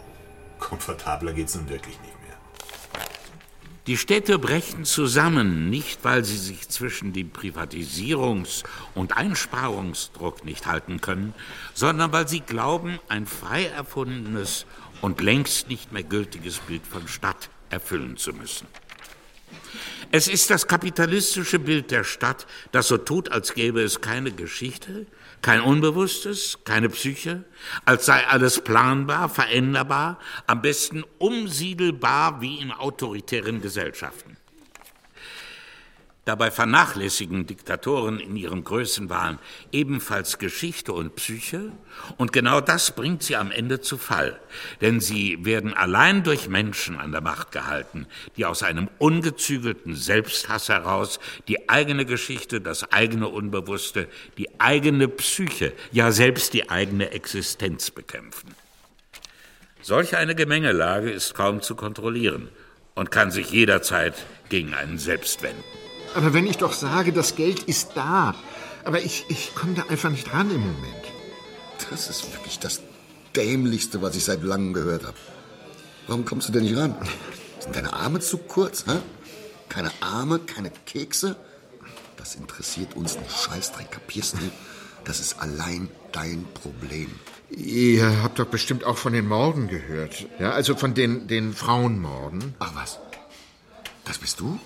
Komfortabler 0.65 1.35
geht's 1.35 1.55
nun 1.55 1.69
wirklich 1.69 2.01
nicht 2.01 2.21
mehr. 2.23 2.37
Die 3.87 3.99
Städte 3.99 4.39
brechen 4.39 4.87
zusammen, 4.87 5.69
nicht 5.69 6.05
weil 6.05 6.25
sie 6.25 6.39
sich 6.39 6.71
zwischen 6.71 7.13
dem 7.13 7.33
Privatisierungs- 7.33 8.65
und 8.95 9.15
Einsparungsdruck 9.15 10.45
nicht 10.47 10.67
halten 10.67 11.03
können, 11.03 11.35
sondern 11.75 12.13
weil 12.13 12.27
sie 12.27 12.41
glauben, 12.41 12.99
ein 13.09 13.27
frei 13.27 13.67
erfundenes 13.67 14.65
und 15.03 15.21
längst 15.21 15.69
nicht 15.69 15.93
mehr 15.93 16.03
gültiges 16.03 16.61
Bild 16.61 16.87
von 16.87 17.07
Stadt 17.09 17.51
erfüllen 17.69 18.17
zu 18.17 18.33
müssen. 18.33 18.67
Es 20.13 20.29
ist 20.29 20.49
das 20.49 20.67
kapitalistische 20.67 21.59
Bild 21.59 21.91
der 21.91 22.05
Stadt, 22.05 22.47
das 22.73 22.89
so 22.89 22.97
tut, 22.97 23.31
als 23.31 23.53
gäbe 23.53 23.83
es 23.83 24.01
keine 24.01 24.33
Geschichte, 24.33 25.07
kein 25.45 25.61
Unbewusstes, 25.61 26.61
keine 26.65 26.89
Psyche, 26.89 27.45
als 27.85 28.07
sei 28.07 28.27
alles 28.27 28.65
planbar, 28.65 29.29
veränderbar, 29.29 30.19
am 30.47 30.63
besten 30.63 31.05
umsiedelbar 31.19 32.41
wie 32.41 32.61
in 32.61 32.73
autoritären 32.73 33.61
Gesellschaften. 33.61 34.39
Dabei 36.25 36.51
vernachlässigen 36.51 37.47
Diktatoren 37.47 38.19
in 38.19 38.35
ihrem 38.37 38.65
Größenwahn 38.65 39.39
ebenfalls 39.73 40.39
Geschichte 40.39 40.95
und 40.95 41.17
Psyche, 41.17 41.71
und 42.17 42.33
genau 42.33 42.63
das 42.63 42.93
bringt 42.93 43.23
sie 43.23 43.37
am 43.37 43.51
Ende 43.51 43.81
zu 43.83 43.99
Fall, 43.99 44.41
denn 44.81 45.01
sie 45.01 45.45
werden 45.45 45.75
allein 45.75 46.23
durch 46.23 46.49
Menschen 46.49 46.99
an 46.99 47.13
der 47.13 47.21
Macht 47.21 47.53
gehalten, 47.53 48.07
die 48.39 48.47
aus 48.47 48.63
einem 48.63 48.89
ungezügelten 48.99 49.95
Selbsthass 49.95 50.71
heraus 50.71 51.21
die 51.47 51.69
eigene 51.69 52.07
Geschichte, 52.07 52.63
das 52.63 52.91
eigene 52.91 53.29
Unbewusste, 53.29 54.09
die 54.39 54.49
eigene 54.59 55.09
Psyche, 55.09 55.75
ja 55.93 56.11
selbst 56.11 56.55
die 56.55 56.71
eigene 56.71 57.11
Existenz 57.11 57.91
bekämpfen. 57.91 58.55
Solch 59.83 60.17
eine 60.17 60.35
Gemengelage 60.35 61.11
ist 61.11 61.35
kaum 61.35 61.61
zu 61.61 61.77
kontrollieren 61.77 62.49
und 62.95 63.11
kann 63.11 63.31
sich 63.31 63.51
jederzeit 63.51 64.15
gegen 64.49 64.73
einen 64.73 64.97
selbst 64.97 65.43
wenden. 65.43 65.84
Aber 66.15 66.33
wenn 66.33 66.47
ich 66.47 66.59
doch 66.59 66.73
sage, 66.73 67.13
das 67.13 67.35
Geld 67.35 67.65
ist 67.65 67.91
da, 67.95 68.35
aber 68.85 69.01
ich, 69.01 69.25
ich 69.29 69.55
komme 69.55 69.75
da 69.75 69.85
einfach 69.89 70.11
nicht 70.11 70.33
ran 70.33 70.51
im 70.51 70.61
Moment. 70.61 71.05
Das 71.91 72.09
ist 72.09 72.33
wirklich 72.33 72.59
das 72.59 72.81
Dämlichste, 73.35 74.01
was 74.01 74.17
ich 74.17 74.25
seit 74.25 74.43
langem 74.43 74.73
gehört 74.73 75.05
habe. 75.05 75.17
Warum 76.07 76.25
kommst 76.25 76.49
du 76.49 76.53
denn 76.53 76.63
nicht 76.63 76.77
ran? 76.77 76.95
Sind 77.59 77.75
deine 77.75 77.93
Arme 77.93 78.21
zu 78.21 78.39
kurz? 78.39 78.85
Hä? 78.87 78.99
Keine 79.69 79.91
Arme, 80.01 80.39
keine 80.39 80.71
Kekse? 80.87 81.37
Das 82.17 82.37
interessiert 82.37 82.95
uns 82.95 83.17
einen 83.17 83.29
Scheißdreck, 83.29 83.91
kapierst 83.91 84.35
du? 84.35 84.51
Das 85.05 85.21
ist 85.21 85.41
allein 85.41 85.89
dein 86.13 86.47
Problem. 86.55 87.11
Ihr 87.51 88.23
habt 88.23 88.39
doch 88.39 88.47
bestimmt 88.47 88.85
auch 88.85 88.97
von 88.97 89.13
den 89.13 89.27
Morden 89.27 89.69
gehört. 89.69 90.27
Ja, 90.39 90.53
also 90.53 90.77
von 90.77 90.95
den, 90.95 91.27
den 91.27 91.53
Frauenmorden. 91.53 92.55
Ach 92.59 92.75
was? 92.75 92.99
Das 94.05 94.19
bist 94.19 94.41
du? 94.41 94.59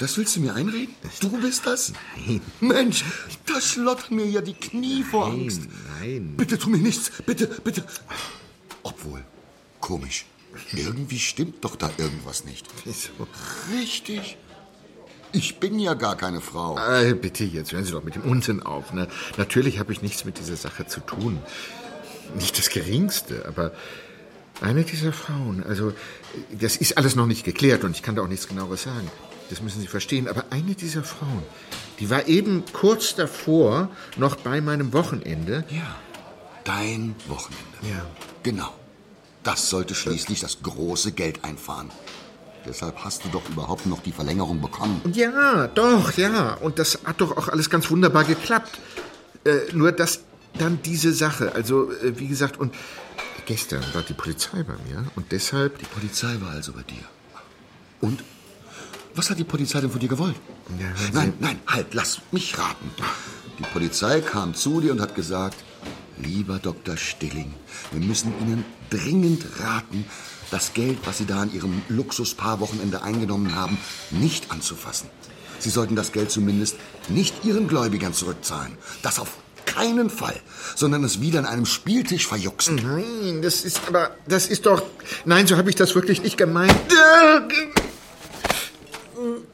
Das 0.00 0.16
willst 0.16 0.34
du 0.34 0.40
mir 0.40 0.54
einreden? 0.54 0.94
Du 1.20 1.28
bist 1.42 1.66
das? 1.66 1.92
Nein. 2.26 2.40
Mensch, 2.60 3.04
da 3.44 3.60
schlottern 3.60 4.16
mir 4.16 4.24
ja 4.24 4.40
die 4.40 4.54
Knie 4.54 5.02
vor 5.02 5.28
nein, 5.28 5.40
Angst. 5.42 5.60
Nein. 6.00 6.34
Bitte 6.38 6.58
tu 6.58 6.70
mir 6.70 6.78
nichts. 6.78 7.12
Bitte, 7.26 7.46
bitte. 7.62 7.84
Obwohl, 8.82 9.22
komisch. 9.78 10.24
Irgendwie 10.72 11.18
stimmt 11.18 11.62
doch 11.62 11.76
da 11.76 11.90
irgendwas 11.98 12.46
nicht. 12.46 12.66
Wieso? 12.86 13.10
Richtig. 13.78 14.38
Ich 15.32 15.60
bin 15.60 15.78
ja 15.78 15.92
gar 15.92 16.16
keine 16.16 16.40
Frau. 16.40 16.78
Äh, 16.78 17.12
bitte, 17.12 17.44
jetzt 17.44 17.72
hören 17.72 17.84
Sie 17.84 17.92
doch 17.92 18.02
mit 18.02 18.14
dem 18.14 18.22
Unsinn 18.22 18.62
auf. 18.62 18.94
Ne? 18.94 19.06
Natürlich 19.36 19.78
habe 19.78 19.92
ich 19.92 20.00
nichts 20.00 20.24
mit 20.24 20.38
dieser 20.38 20.56
Sache 20.56 20.86
zu 20.86 21.00
tun. 21.00 21.38
Nicht 22.36 22.56
das 22.56 22.70
Geringste, 22.70 23.44
aber 23.46 23.72
eine 24.62 24.82
dieser 24.84 25.12
Frauen, 25.12 25.62
also 25.62 25.92
das 26.50 26.76
ist 26.76 26.96
alles 26.96 27.16
noch 27.16 27.26
nicht 27.26 27.44
geklärt 27.44 27.84
und 27.84 27.94
ich 27.94 28.02
kann 28.02 28.14
da 28.14 28.22
auch 28.22 28.28
nichts 28.28 28.48
genaueres 28.48 28.84
sagen. 28.84 29.10
Das 29.50 29.60
müssen 29.60 29.80
Sie 29.80 29.88
verstehen. 29.88 30.28
Aber 30.28 30.44
eine 30.50 30.74
dieser 30.74 31.02
Frauen, 31.02 31.42
die 31.98 32.08
war 32.08 32.26
eben 32.28 32.64
kurz 32.72 33.14
davor 33.14 33.88
noch 34.16 34.36
bei 34.36 34.60
meinem 34.60 34.92
Wochenende. 34.92 35.64
Ja, 35.68 35.96
dein 36.64 37.14
Wochenende. 37.26 37.64
Ja. 37.82 38.06
Genau. 38.42 38.72
Das 39.42 39.68
sollte 39.68 39.94
schließlich 39.94 40.40
das 40.40 40.62
große 40.62 41.12
Geld 41.12 41.44
einfahren. 41.44 41.90
Deshalb 42.66 43.02
hast 43.04 43.24
du 43.24 43.28
doch 43.30 43.48
überhaupt 43.48 43.86
noch 43.86 44.02
die 44.02 44.12
Verlängerung 44.12 44.60
bekommen. 44.60 45.00
Ja, 45.14 45.66
doch, 45.66 46.16
ja. 46.16 46.54
Und 46.54 46.78
das 46.78 46.98
hat 47.04 47.20
doch 47.20 47.36
auch 47.36 47.48
alles 47.48 47.70
ganz 47.70 47.90
wunderbar 47.90 48.24
geklappt. 48.24 48.78
Äh, 49.44 49.72
nur 49.72 49.92
dass 49.92 50.20
dann 50.58 50.80
diese 50.82 51.12
Sache, 51.12 51.52
also 51.54 51.90
äh, 51.90 52.18
wie 52.18 52.28
gesagt, 52.28 52.58
und 52.58 52.74
gestern 53.46 53.82
war 53.94 54.02
die 54.02 54.12
Polizei 54.12 54.62
bei 54.62 54.74
mir 54.88 55.06
und 55.16 55.32
deshalb. 55.32 55.78
Die 55.78 55.86
Polizei 55.86 56.36
war 56.40 56.50
also 56.50 56.72
bei 56.72 56.82
dir. 56.82 57.04
Und? 58.00 58.22
Was 59.14 59.30
hat 59.30 59.38
die 59.38 59.44
Polizei 59.44 59.80
denn 59.80 59.90
von 59.90 60.00
dir 60.00 60.08
gewollt? 60.08 60.36
Ja, 60.78 60.86
nein, 61.12 61.32
nein, 61.40 61.58
halt, 61.66 61.94
lass 61.94 62.20
mich 62.30 62.58
raten. 62.58 62.90
Die 63.58 63.64
Polizei 63.64 64.20
kam 64.20 64.54
zu 64.54 64.80
dir 64.80 64.92
und 64.92 65.00
hat 65.00 65.14
gesagt, 65.14 65.56
lieber 66.18 66.58
Dr. 66.58 66.96
Stilling, 66.96 67.54
wir 67.90 68.06
müssen 68.06 68.32
Ihnen 68.40 68.64
dringend 68.88 69.44
raten, 69.58 70.04
das 70.50 70.74
Geld, 70.74 70.98
was 71.04 71.18
Sie 71.18 71.26
da 71.26 71.42
an 71.42 71.52
Ihrem 71.52 71.82
Luxuspaarwochenende 71.88 73.02
eingenommen 73.02 73.54
haben, 73.54 73.78
nicht 74.10 74.50
anzufassen. 74.50 75.08
Sie 75.58 75.70
sollten 75.70 75.96
das 75.96 76.12
Geld 76.12 76.30
zumindest 76.30 76.76
nicht 77.08 77.44
Ihren 77.44 77.68
Gläubigern 77.68 78.14
zurückzahlen. 78.14 78.72
Das 79.02 79.18
auf 79.18 79.36
keinen 79.66 80.10
Fall, 80.10 80.40
sondern 80.74 81.04
es 81.04 81.20
wieder 81.20 81.38
an 81.40 81.46
einem 81.46 81.66
Spieltisch 81.66 82.26
verjuxen. 82.26 82.76
Nein, 82.76 83.42
das 83.42 83.62
ist 83.62 83.80
aber, 83.86 84.16
das 84.26 84.46
ist 84.46 84.66
doch, 84.66 84.82
nein, 85.24 85.46
so 85.46 85.56
habe 85.56 85.70
ich 85.70 85.76
das 85.76 85.94
wirklich 85.94 86.22
nicht 86.22 86.36
gemeint. 86.36 86.74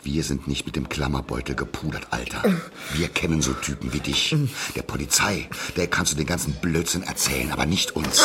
Wir 0.06 0.22
sind 0.22 0.46
nicht 0.46 0.64
mit 0.66 0.76
dem 0.76 0.88
Klammerbeutel 0.88 1.56
gepudert, 1.56 2.06
Alter. 2.10 2.40
Wir 2.92 3.08
kennen 3.08 3.42
so 3.42 3.52
Typen 3.54 3.92
wie 3.92 3.98
dich. 3.98 4.36
Der 4.76 4.82
Polizei, 4.82 5.48
der 5.76 5.88
kannst 5.88 6.12
du 6.12 6.16
den 6.16 6.28
ganzen 6.28 6.54
Blödsinn 6.54 7.02
erzählen, 7.02 7.50
aber 7.50 7.66
nicht 7.66 7.96
uns. 7.96 8.22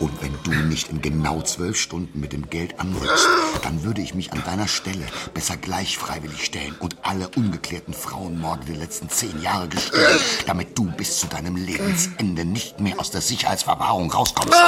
Und 0.00 0.10
wenn 0.22 0.36
du 0.42 0.50
nicht 0.66 0.88
in 0.88 1.00
genau 1.00 1.40
zwölf 1.42 1.76
Stunden 1.76 2.18
mit 2.18 2.32
dem 2.32 2.50
Geld 2.50 2.80
anrückst, 2.80 3.28
dann 3.62 3.84
würde 3.84 4.00
ich 4.00 4.12
mich 4.12 4.32
an 4.32 4.42
deiner 4.44 4.66
Stelle 4.66 5.06
besser 5.32 5.56
gleich 5.56 5.98
freiwillig 5.98 6.44
stellen 6.44 6.74
und 6.80 6.96
alle 7.02 7.28
ungeklärten 7.28 7.94
Frauenmorde 7.94 8.66
der 8.66 8.78
letzten 8.78 9.08
zehn 9.08 9.40
Jahre 9.40 9.68
gestehen, 9.68 10.18
damit 10.48 10.76
du 10.76 10.90
bis 10.90 11.20
zu 11.20 11.28
deinem 11.28 11.54
Lebensende 11.54 12.44
nicht 12.44 12.80
mehr 12.80 12.98
aus 12.98 13.12
der 13.12 13.20
Sicherheitsverwahrung 13.20 14.10
rauskommst. 14.10 14.58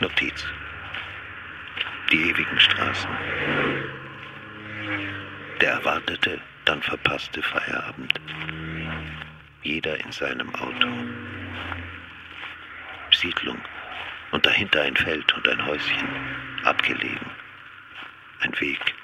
Notiz. 0.00 0.44
Die 2.10 2.30
ewigen 2.30 2.58
Straßen. 2.58 3.10
Der 5.60 5.72
erwartete, 5.74 6.40
dann 6.64 6.82
verpasste 6.82 7.40
Feierabend. 7.40 8.12
Jeder 9.62 9.98
in 10.00 10.10
seinem 10.10 10.52
Auto. 10.56 10.88
Siedlung. 13.12 13.60
Und 14.32 14.44
dahinter 14.44 14.82
ein 14.82 14.96
Feld 14.96 15.32
und 15.34 15.46
ein 15.48 15.64
Häuschen. 15.66 16.08
Abgelegen. 16.64 17.30
Ein 18.40 18.60
Weg. 18.60 18.94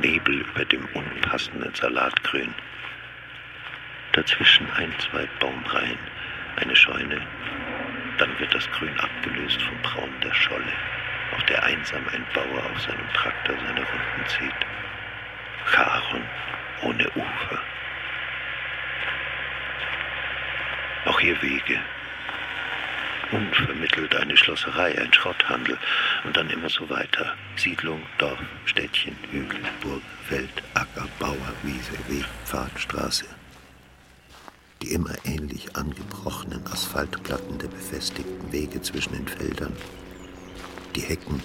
Nebel 0.00 0.40
über 0.40 0.64
dem 0.64 0.84
unpassenden 0.94 1.74
Salatgrün. 1.74 2.54
Dazwischen 4.12 4.70
ein, 4.72 4.92
zwei 4.98 5.26
Baumreihen, 5.40 5.98
eine 6.56 6.76
Scheune. 6.76 7.20
Dann 8.18 8.38
wird 8.38 8.54
das 8.54 8.70
Grün 8.72 8.96
abgelöst 8.98 9.60
vom 9.62 9.82
Braun 9.82 10.20
der 10.22 10.32
Scholle, 10.34 10.72
auf 11.34 11.42
der 11.44 11.62
einsam 11.62 12.06
ein 12.12 12.24
Bauer 12.34 12.62
auf 12.70 12.80
seinem 12.80 13.08
Traktor 13.12 13.56
seine 13.56 13.80
Runden 13.80 14.26
zieht. 14.26 14.66
Charon 15.72 16.22
ohne 16.82 17.08
Ufer. 17.10 17.62
Auch 21.06 21.20
hier 21.20 21.40
Wege. 21.42 21.80
Unvermittelt 23.32 24.14
eine 24.14 24.36
Schlosserei, 24.36 24.96
ein 24.98 25.12
Schrotthandel 25.12 25.76
und 26.24 26.36
dann 26.36 26.48
immer 26.50 26.68
so 26.68 26.88
weiter. 26.88 27.34
Siedlung, 27.56 28.00
Dorf, 28.18 28.38
Städtchen, 28.66 29.16
Hügel, 29.32 29.60
Burg, 29.80 30.02
Feld, 30.28 30.62
Acker, 30.74 31.08
Bauer, 31.18 31.52
Wiese, 31.62 31.98
Weg, 32.08 32.24
Pfad, 32.44 32.70
Straße. 32.78 33.26
Die 34.82 34.92
immer 34.92 35.14
ähnlich 35.24 35.74
angebrochenen 35.74 36.64
Asphaltplatten 36.66 37.58
der 37.58 37.68
befestigten 37.68 38.52
Wege 38.52 38.80
zwischen 38.82 39.14
den 39.14 39.26
Feldern. 39.26 39.74
Die 40.96 41.02
Hecken 41.02 41.42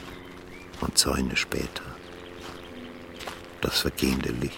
und 0.80 0.98
Zäune 0.98 1.36
später. 1.36 1.84
Das 3.60 3.82
vergehende 3.82 4.32
Licht. 4.32 4.56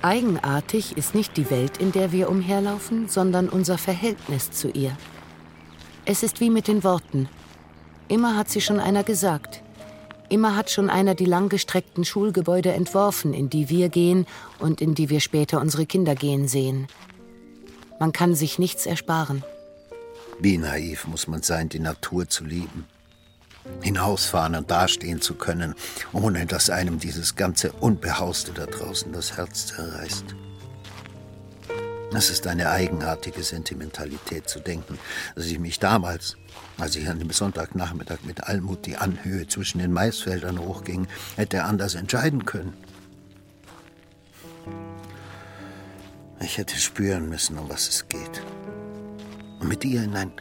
Eigenartig 0.00 0.96
ist 0.96 1.16
nicht 1.16 1.36
die 1.36 1.50
Welt, 1.50 1.78
in 1.78 1.90
der 1.90 2.12
wir 2.12 2.30
umherlaufen, 2.30 3.08
sondern 3.08 3.48
unser 3.48 3.78
Verhältnis 3.78 4.52
zu 4.52 4.68
ihr. 4.70 4.96
Es 6.04 6.22
ist 6.22 6.38
wie 6.38 6.50
mit 6.50 6.68
den 6.68 6.84
Worten. 6.84 7.28
Immer 8.06 8.36
hat 8.36 8.48
sie 8.48 8.60
schon 8.60 8.78
einer 8.78 9.02
gesagt. 9.02 9.62
Immer 10.28 10.54
hat 10.54 10.70
schon 10.70 10.88
einer 10.88 11.16
die 11.16 11.24
langgestreckten 11.24 12.04
Schulgebäude 12.04 12.72
entworfen, 12.72 13.34
in 13.34 13.50
die 13.50 13.68
wir 13.68 13.88
gehen 13.88 14.24
und 14.60 14.80
in 14.80 14.94
die 14.94 15.10
wir 15.10 15.18
später 15.18 15.60
unsere 15.60 15.84
Kinder 15.84 16.14
gehen 16.14 16.46
sehen. 16.46 16.86
Man 17.98 18.12
kann 18.12 18.36
sich 18.36 18.60
nichts 18.60 18.86
ersparen. 18.86 19.42
Wie 20.38 20.58
naiv 20.58 21.08
muss 21.08 21.26
man 21.26 21.42
sein, 21.42 21.68
die 21.68 21.80
Natur 21.80 22.28
zu 22.28 22.44
lieben. 22.44 22.86
Hinausfahren 23.82 24.54
und 24.54 24.70
dastehen 24.70 25.20
zu 25.20 25.34
können, 25.34 25.74
ohne 26.12 26.46
dass 26.46 26.70
einem 26.70 26.98
dieses 26.98 27.36
ganze 27.36 27.72
Unbehauste 27.72 28.52
da 28.52 28.66
draußen 28.66 29.12
das 29.12 29.36
Herz 29.36 29.66
zerreißt. 29.66 30.34
Es 32.14 32.30
ist 32.30 32.46
eine 32.46 32.70
eigenartige 32.70 33.42
Sentimentalität 33.42 34.48
zu 34.48 34.60
denken, 34.60 34.98
dass 35.34 35.46
ich 35.46 35.58
mich 35.58 35.78
damals, 35.78 36.36
als 36.78 36.96
ich 36.96 37.08
an 37.08 37.18
dem 37.18 37.30
Sonntagnachmittag 37.30 38.18
mit 38.24 38.44
Almut 38.44 38.86
die 38.86 38.96
Anhöhe 38.96 39.46
zwischen 39.48 39.78
den 39.80 39.92
Maisfeldern 39.92 40.58
hochging, 40.58 41.08
hätte 41.36 41.64
anders 41.64 41.94
entscheiden 41.94 42.46
können. 42.46 42.72
Ich 46.40 46.58
hätte 46.58 46.76
spüren 46.76 47.28
müssen, 47.28 47.58
um 47.58 47.68
was 47.68 47.88
es 47.88 48.08
geht. 48.08 48.42
Und 49.58 49.68
mit 49.68 49.84
ihr 49.84 50.02
in 50.02 50.14
ein 50.16 50.32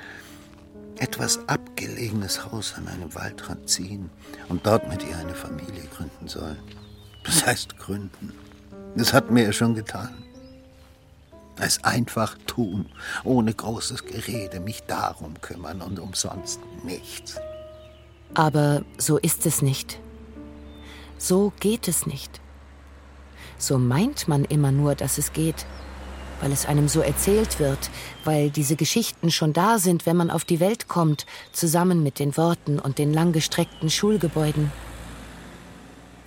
etwas 1.00 1.40
abgelegenes 1.48 2.46
Haus 2.46 2.74
an 2.78 2.88
einem 2.88 3.14
Waldrand 3.16 3.70
ziehen 3.70 4.10
und 4.50 4.66
dort 4.66 4.88
mit 4.90 5.04
ihr 5.04 5.18
eine 5.18 5.36
Familie 5.36 5.84
gründen 5.96 6.28
soll. 6.28 6.56
Das 7.24 7.46
heißt 7.46 7.78
gründen. 7.78 8.34
Das 8.96 9.14
hat 9.14 9.32
mir 9.32 9.44
ja 9.44 9.54
schon 9.54 9.76
getan. 9.76 10.14
Es 11.58 11.84
einfach 11.84 12.38
tun, 12.46 12.88
ohne 13.24 13.54
großes 13.54 14.06
Gerede, 14.06 14.60
mich 14.60 14.84
darum 14.84 15.40
kümmern 15.42 15.82
und 15.82 16.00
umsonst 16.00 16.60
nichts. 16.84 17.40
Aber 18.34 18.84
so 18.98 19.18
ist 19.18 19.46
es 19.46 19.62
nicht. 19.62 20.00
So 21.18 21.54
geht 21.60 21.88
es 21.88 22.06
nicht. 22.06 22.42
So 23.58 23.78
meint 23.78 24.28
man 24.28 24.44
immer 24.44 24.72
nur, 24.72 24.96
dass 24.96 25.18
es 25.18 25.32
geht, 25.32 25.66
weil 26.46 26.52
es 26.52 26.68
einem 26.68 26.88
so 26.88 27.02
erzählt 27.02 27.60
wird, 27.60 27.90
weil 28.24 28.52
diese 28.52 28.76
Geschichten 28.76 29.32
schon 29.32 29.52
da 29.52 29.80
sind, 29.80 30.06
wenn 30.06 30.16
man 30.16 30.30
auf 30.30 30.46
die 30.46 30.60
Welt 30.60 30.88
kommt, 30.88 31.26
zusammen 31.52 32.04
mit 32.04 32.20
den 32.20 32.38
Worten 32.38 32.78
und 32.78 33.00
den 33.00 33.12
langgestreckten 33.12 33.90
Schulgebäuden. 33.90 34.72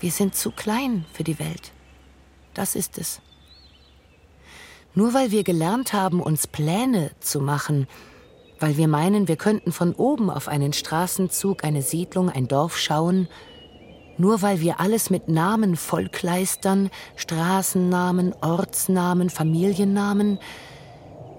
Wir 0.01 0.11
sind 0.11 0.35
zu 0.35 0.51
klein 0.51 1.05
für 1.13 1.23
die 1.23 1.39
Welt. 1.39 1.71
Das 2.53 2.75
ist 2.75 2.99
es. 2.99 3.21
Nur 4.93 5.15
weil 5.15 5.31
wir 5.31 5.45
gelernt 5.45 5.93
haben, 5.93 6.21
uns 6.21 6.49
Pläne 6.49 7.13
zu 7.21 7.41
machen, 7.41 7.87
weil 8.59 8.77
wir 8.77 8.89
meinen, 8.89 9.29
wir 9.29 9.37
könnten 9.37 9.71
von 9.71 9.95
oben 9.95 10.31
auf 10.31 10.49
einen 10.49 10.73
Straßenzug, 10.73 11.63
eine 11.63 11.83
Siedlung, 11.83 12.29
ein 12.29 12.49
Dorf 12.49 12.77
schauen, 12.77 13.29
nur 14.19 14.43
weil 14.43 14.61
wir 14.61 14.81
alles 14.81 15.11
mit 15.11 15.29
Namen 15.29 15.77
vollkleistern, 15.77 16.91
Straßennamen, 17.17 18.35
Ortsnamen, 18.41 19.31
Familiennamen, 19.31 20.39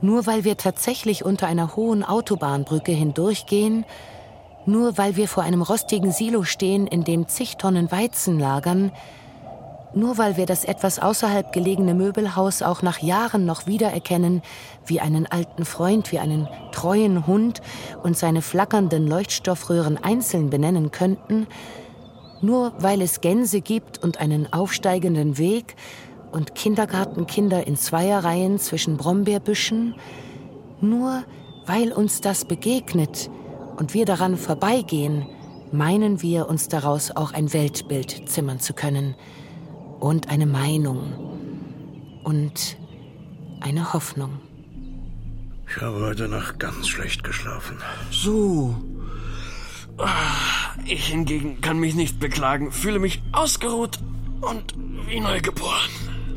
nur 0.01 0.25
weil 0.25 0.45
wir 0.45 0.55
tatsächlich 0.57 1.25
unter 1.25 1.47
einer 1.47 1.75
hohen 1.75 2.03
Autobahnbrücke 2.03 2.93
hindurchgehen, 2.93 3.85
nur 4.65 4.97
weil 4.97 5.17
wir 5.17 5.27
vor 5.27 5.43
einem 5.43 5.61
rostigen 5.61 6.11
Silo 6.11 6.43
stehen, 6.43 6.87
in 6.87 7.03
dem 7.03 7.27
zig 7.27 7.57
Tonnen 7.57 7.91
Weizen 7.91 8.39
lagern, 8.39 8.91
nur 9.93 10.17
weil 10.17 10.37
wir 10.37 10.45
das 10.45 10.65
etwas 10.65 10.99
außerhalb 10.99 11.51
gelegene 11.51 11.95
Möbelhaus 11.95 12.61
auch 12.61 12.81
nach 12.81 12.99
Jahren 12.99 13.45
noch 13.45 13.65
wiedererkennen, 13.65 14.41
wie 14.85 15.01
einen 15.01 15.25
alten 15.25 15.65
Freund, 15.65 16.11
wie 16.11 16.19
einen 16.19 16.47
treuen 16.71 17.25
Hund 17.25 17.61
und 18.03 18.15
seine 18.17 18.41
flackernden 18.41 19.07
Leuchtstoffröhren 19.07 19.97
einzeln 20.01 20.49
benennen 20.49 20.91
könnten, 20.91 21.47
nur 22.41 22.73
weil 22.79 23.01
es 23.01 23.21
Gänse 23.21 23.61
gibt 23.61 24.03
und 24.03 24.19
einen 24.19 24.51
aufsteigenden 24.51 25.37
Weg 25.37 25.75
und 26.31 26.55
Kindergartenkinder 26.55 27.65
in 27.67 27.75
Zweierreihen 27.75 28.59
zwischen 28.59 28.97
Brombeerbüschen, 28.97 29.95
nur 30.81 31.23
weil 31.65 31.91
uns 31.91 32.21
das 32.21 32.45
begegnet 32.45 33.29
und 33.77 33.93
wir 33.93 34.05
daran 34.05 34.37
vorbeigehen, 34.37 35.25
meinen 35.71 36.21
wir 36.21 36.49
uns 36.49 36.67
daraus 36.67 37.11
auch 37.11 37.33
ein 37.33 37.53
Weltbild 37.53 38.29
zimmern 38.29 38.59
zu 38.59 38.73
können 38.73 39.15
und 39.99 40.29
eine 40.29 40.45
Meinung 40.45 41.13
und 42.23 42.77
eine 43.61 43.93
Hoffnung. 43.93 44.39
Ich 45.69 45.81
habe 45.81 45.99
heute 46.01 46.27
Nacht 46.27 46.59
ganz 46.59 46.87
schlecht 46.87 47.23
geschlafen. 47.23 47.77
So, 48.09 48.75
ich 50.85 51.07
hingegen 51.07 51.61
kann 51.61 51.79
mich 51.79 51.95
nicht 51.95 52.19
beklagen, 52.19 52.71
fühle 52.71 52.99
mich 52.99 53.21
ausgeruht 53.31 53.99
und 54.41 54.75
wie 55.07 55.19
neugeboren. 55.19 55.89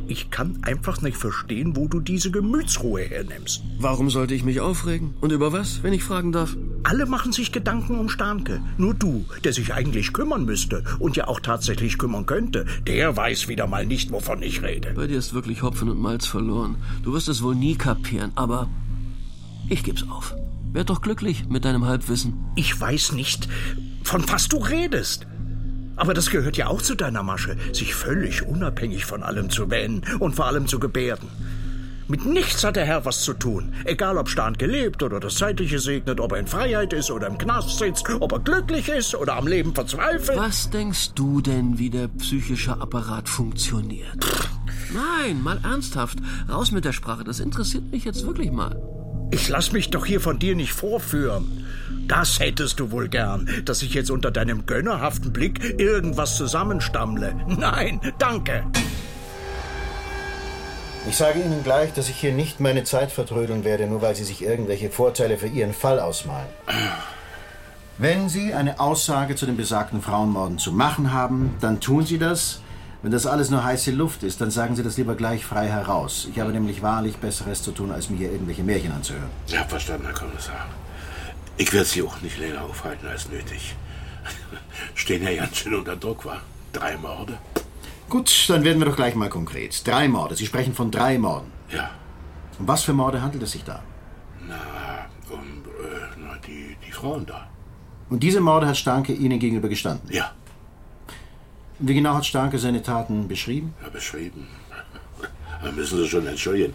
Ich 0.09 0.31
kann 0.31 0.59
einfach 0.63 1.01
nicht 1.01 1.17
verstehen, 1.17 1.77
wo 1.77 1.89
du 1.89 2.01
diese 2.01 2.31
Gemütsruhe 2.31 3.03
hernimmst. 3.03 3.63
Warum 3.79 4.11
sollte 4.11 4.35
ich 4.35 4.45
mich 4.45 4.61
aufregen? 4.61 5.15
Und 5.21 5.33
über 5.33 5.53
was, 5.53 5.83
wenn 5.83 5.93
ich 5.93 6.03
fragen 6.03 6.33
darf? 6.33 6.57
Alle 6.83 7.07
machen 7.07 7.33
sich 7.33 7.53
Gedanken 7.53 7.99
um 7.99 8.09
Starnke. 8.09 8.61
Nur 8.77 8.95
du, 8.95 9.25
der 9.45 9.53
sich 9.53 9.73
eigentlich 9.73 10.13
kümmern 10.13 10.45
müsste 10.45 10.85
und 10.99 11.17
ja 11.17 11.29
auch 11.29 11.41
tatsächlich 11.41 11.97
kümmern 11.99 12.27
könnte, 12.27 12.67
der 12.87 13.17
weiß 13.17 13.49
wieder 13.49 13.67
mal 13.67 13.87
nicht, 13.87 14.11
wovon 14.11 14.43
ich 14.43 14.63
rede. 14.63 14.93
Bei 14.95 15.07
dir 15.07 15.19
ist 15.19 15.35
wirklich 15.35 15.63
Hopfen 15.63 15.89
und 15.89 16.01
Malz 16.01 16.27
verloren. 16.27 16.77
Du 17.05 17.15
wirst 17.15 17.29
es 17.29 17.43
wohl 17.43 17.55
nie 17.55 17.77
kapieren, 17.77 18.33
aber 18.35 18.69
ich 19.69 19.85
geb's 19.85 20.05
auf. 20.11 20.35
Werd 20.73 20.91
doch 20.91 21.01
glücklich 21.01 21.49
mit 21.49 21.65
deinem 21.65 21.87
Halbwissen. 21.87 22.35
Ich 22.57 22.79
weiß 22.79 23.13
nicht, 23.13 23.49
von 24.13 24.29
was 24.29 24.47
du 24.47 24.59
redest. 24.59 25.27
Aber 25.97 26.13
das 26.13 26.29
gehört 26.29 26.59
ja 26.59 26.67
auch 26.67 26.83
zu 26.83 26.95
deiner 26.95 27.23
Masche, 27.23 27.57
sich 27.73 27.95
völlig 27.95 28.47
unabhängig 28.47 29.07
von 29.07 29.23
allem 29.23 29.49
zu 29.49 29.71
wähnen 29.71 30.03
und 30.19 30.35
vor 30.35 30.45
allem 30.45 30.67
zu 30.67 30.79
gebärden. 30.79 31.31
Mit 32.09 32.27
nichts 32.27 32.63
hat 32.63 32.77
der 32.77 32.85
Herr 32.85 33.07
was 33.07 33.23
zu 33.23 33.33
tun. 33.33 33.73
Egal, 33.87 34.19
ob 34.19 34.29
Stahn 34.29 34.53
gelebt 34.59 35.03
oder 35.03 35.19
das 35.19 35.37
Zeitliche 35.37 35.79
segnet, 35.79 36.21
ob 36.21 36.33
er 36.33 36.41
in 36.41 36.47
Freiheit 36.47 36.93
ist 36.93 37.11
oder 37.11 37.27
im 37.27 37.39
Knast 37.39 37.79
sitzt, 37.79 38.07
ob 38.21 38.33
er 38.33 38.41
glücklich 38.41 38.91
ist 38.91 39.15
oder 39.15 39.35
am 39.37 39.47
Leben 39.47 39.75
verzweifelt. 39.75 40.37
Was 40.37 40.69
denkst 40.69 41.15
du 41.15 41.41
denn, 41.41 41.79
wie 41.79 41.89
der 41.89 42.09
psychische 42.09 42.83
Apparat 42.83 43.31
funktioniert? 43.31 44.27
Nein, 44.93 45.43
mal 45.43 45.59
ernsthaft. 45.63 46.19
Raus 46.51 46.71
mit 46.71 46.85
der 46.85 46.93
Sprache. 46.93 47.25
Das 47.25 47.41
interessiert 47.41 47.91
mich 47.91 48.05
jetzt 48.05 48.27
wirklich 48.27 48.53
mal. 48.53 48.77
Ich 49.31 49.49
lass 49.49 49.73
mich 49.73 49.89
doch 49.89 50.05
hier 50.05 50.21
von 50.21 50.39
dir 50.39 50.55
nicht 50.55 50.73
vorführen. 50.73 51.65
Das 52.09 52.41
hättest 52.41 52.81
du 52.81 52.91
wohl 52.91 53.09
gern, 53.09 53.49
dass 53.65 53.83
ich 53.83 53.95
jetzt 53.95 54.11
unter 54.11 54.31
deinem 54.31 54.67
gönnerhaften 54.67 55.33
Blick 55.33 55.81
irgendwas 55.81 56.37
zusammenstammle. 56.37 57.35
Nein, 57.47 58.01
danke. 58.19 58.65
Ich 61.09 61.17
sage 61.17 61.41
Ihnen 61.41 61.65
gleich, 61.65 61.93
dass 61.93 62.09
ich 62.09 62.17
hier 62.17 62.33
nicht 62.33 62.61
meine 62.61 62.85
Zeit 62.85 63.11
vertrödeln 63.11 63.65
werde, 63.65 63.87
nur 63.87 64.03
weil 64.03 64.15
Sie 64.15 64.25
sich 64.25 64.43
irgendwelche 64.43 64.91
Vorteile 64.91 65.37
für 65.37 65.49
Ihren 65.49 65.73
Fall 65.73 65.99
ausmalen. 65.99 66.47
Wenn 67.99 68.29
Sie 68.29 68.55
eine 68.55 68.79
Aussage 68.79 69.35
zu 69.35 69.47
den 69.47 69.57
besagten 69.57 70.01
Frauenmorden 70.01 70.59
zu 70.59 70.73
machen 70.73 71.13
haben, 71.13 71.57
dann 71.61 71.81
tun 71.81 72.07
Sie 72.07 72.19
das 72.19 72.61
wenn 73.03 73.11
das 73.11 73.27
alles 73.27 73.51
nur 73.51 73.65
heiße 73.65 73.91
Luft 73.91 74.23
ist, 74.23 74.41
dann 74.41 74.53
sagen 74.53 74.77
Sie 74.77 74.85
das 74.85 74.97
lieber 74.97 75.17
gleich 75.17 75.45
frei 75.45 75.67
heraus. 75.67 76.29
Ich 76.31 76.39
habe 76.39 76.53
nämlich 76.53 76.83
wahrlich 76.83 77.17
Besseres 77.17 77.61
zu 77.61 77.73
tun, 77.73 77.91
als 77.91 78.09
mir 78.09 78.17
hier 78.17 78.31
irgendwelche 78.31 78.63
Märchen 78.63 78.93
anzuhören. 78.93 79.29
Habe 79.57 79.69
verstanden, 79.69 80.07
Herr 80.07 80.15
Kommissar. 80.15 80.69
Ich 81.57 81.73
werde 81.73 81.87
Sie 81.87 82.03
auch 82.03 82.21
nicht 82.21 82.39
länger 82.39 82.63
aufhalten 82.63 83.07
als 83.07 83.29
nötig. 83.29 83.75
Stehen 84.95 85.23
ja 85.23 85.35
ganz 85.35 85.57
schön 85.59 85.75
unter 85.75 85.97
Druck, 85.97 86.25
war. 86.25 86.43
Drei 86.73 86.97
Morde. 86.97 87.39
Gut, 88.09 88.49
dann 88.49 88.65
werden 88.65 88.79
wir 88.79 88.87
doch 88.87 88.97
gleich 88.97 89.15
mal 89.15 89.29
konkret. 89.29 89.87
Drei 89.87 90.09
Morde. 90.09 90.35
Sie 90.37 90.47
sprechen 90.47 90.75
von 90.75 90.91
drei 90.91 91.19
Morden. 91.19 91.51
Ja. 91.71 91.91
Um 92.59 92.69
was 92.69 92.85
für 92.85 92.93
Morde 92.93 93.23
handelt 93.23 93.43
es 93.43 93.53
sich 93.53 93.65
da? 93.65 93.83
Na, 94.47 95.07
um 95.31 95.41
äh, 95.41 96.19
na, 96.19 96.37
die, 96.47 96.77
die 96.87 96.93
Frauen 96.93 97.27
da. 97.27 97.49
Und 98.11 98.23
diese 98.23 98.41
Morde 98.41 98.67
hat 98.67 98.77
Starke 98.77 99.13
Ihnen 99.13 99.39
gegenüber 99.39 99.69
gestanden? 99.69 100.11
Ja. 100.13 100.33
Wie 101.79 101.95
genau 101.95 102.15
hat 102.15 102.27
Starke 102.27 102.59
seine 102.59 102.83
Taten 102.83 103.29
beschrieben? 103.29 103.75
Ja, 103.83 103.89
beschrieben. 103.89 104.47
Da 105.63 105.71
müssen 105.71 105.97
Sie 105.97 106.09
schon 106.09 106.27
entschuldigen. 106.27 106.75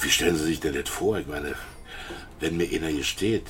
Wie 0.00 0.10
stellen 0.10 0.36
Sie 0.36 0.44
sich 0.44 0.58
denn 0.58 0.74
das 0.74 0.88
vor? 0.88 1.16
Ich 1.16 1.28
meine, 1.28 1.54
wenn 2.40 2.56
mir 2.56 2.68
einer 2.70 2.88
hier 2.88 3.04
steht, 3.04 3.46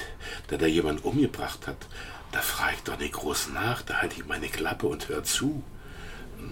der 0.50 0.58
da 0.58 0.66
jemand 0.66 1.04
umgebracht 1.04 1.66
hat, 1.66 1.86
da 2.32 2.40
frage 2.40 2.74
ich 2.76 2.82
doch 2.82 2.98
nicht 2.98 3.12
groß 3.12 3.50
nach. 3.54 3.82
Da 3.82 3.94
halte 4.02 4.16
ich 4.16 4.26
meine 4.26 4.48
Klappe 4.48 4.86
und 4.86 5.08
höre 5.08 5.24
zu. 5.24 5.62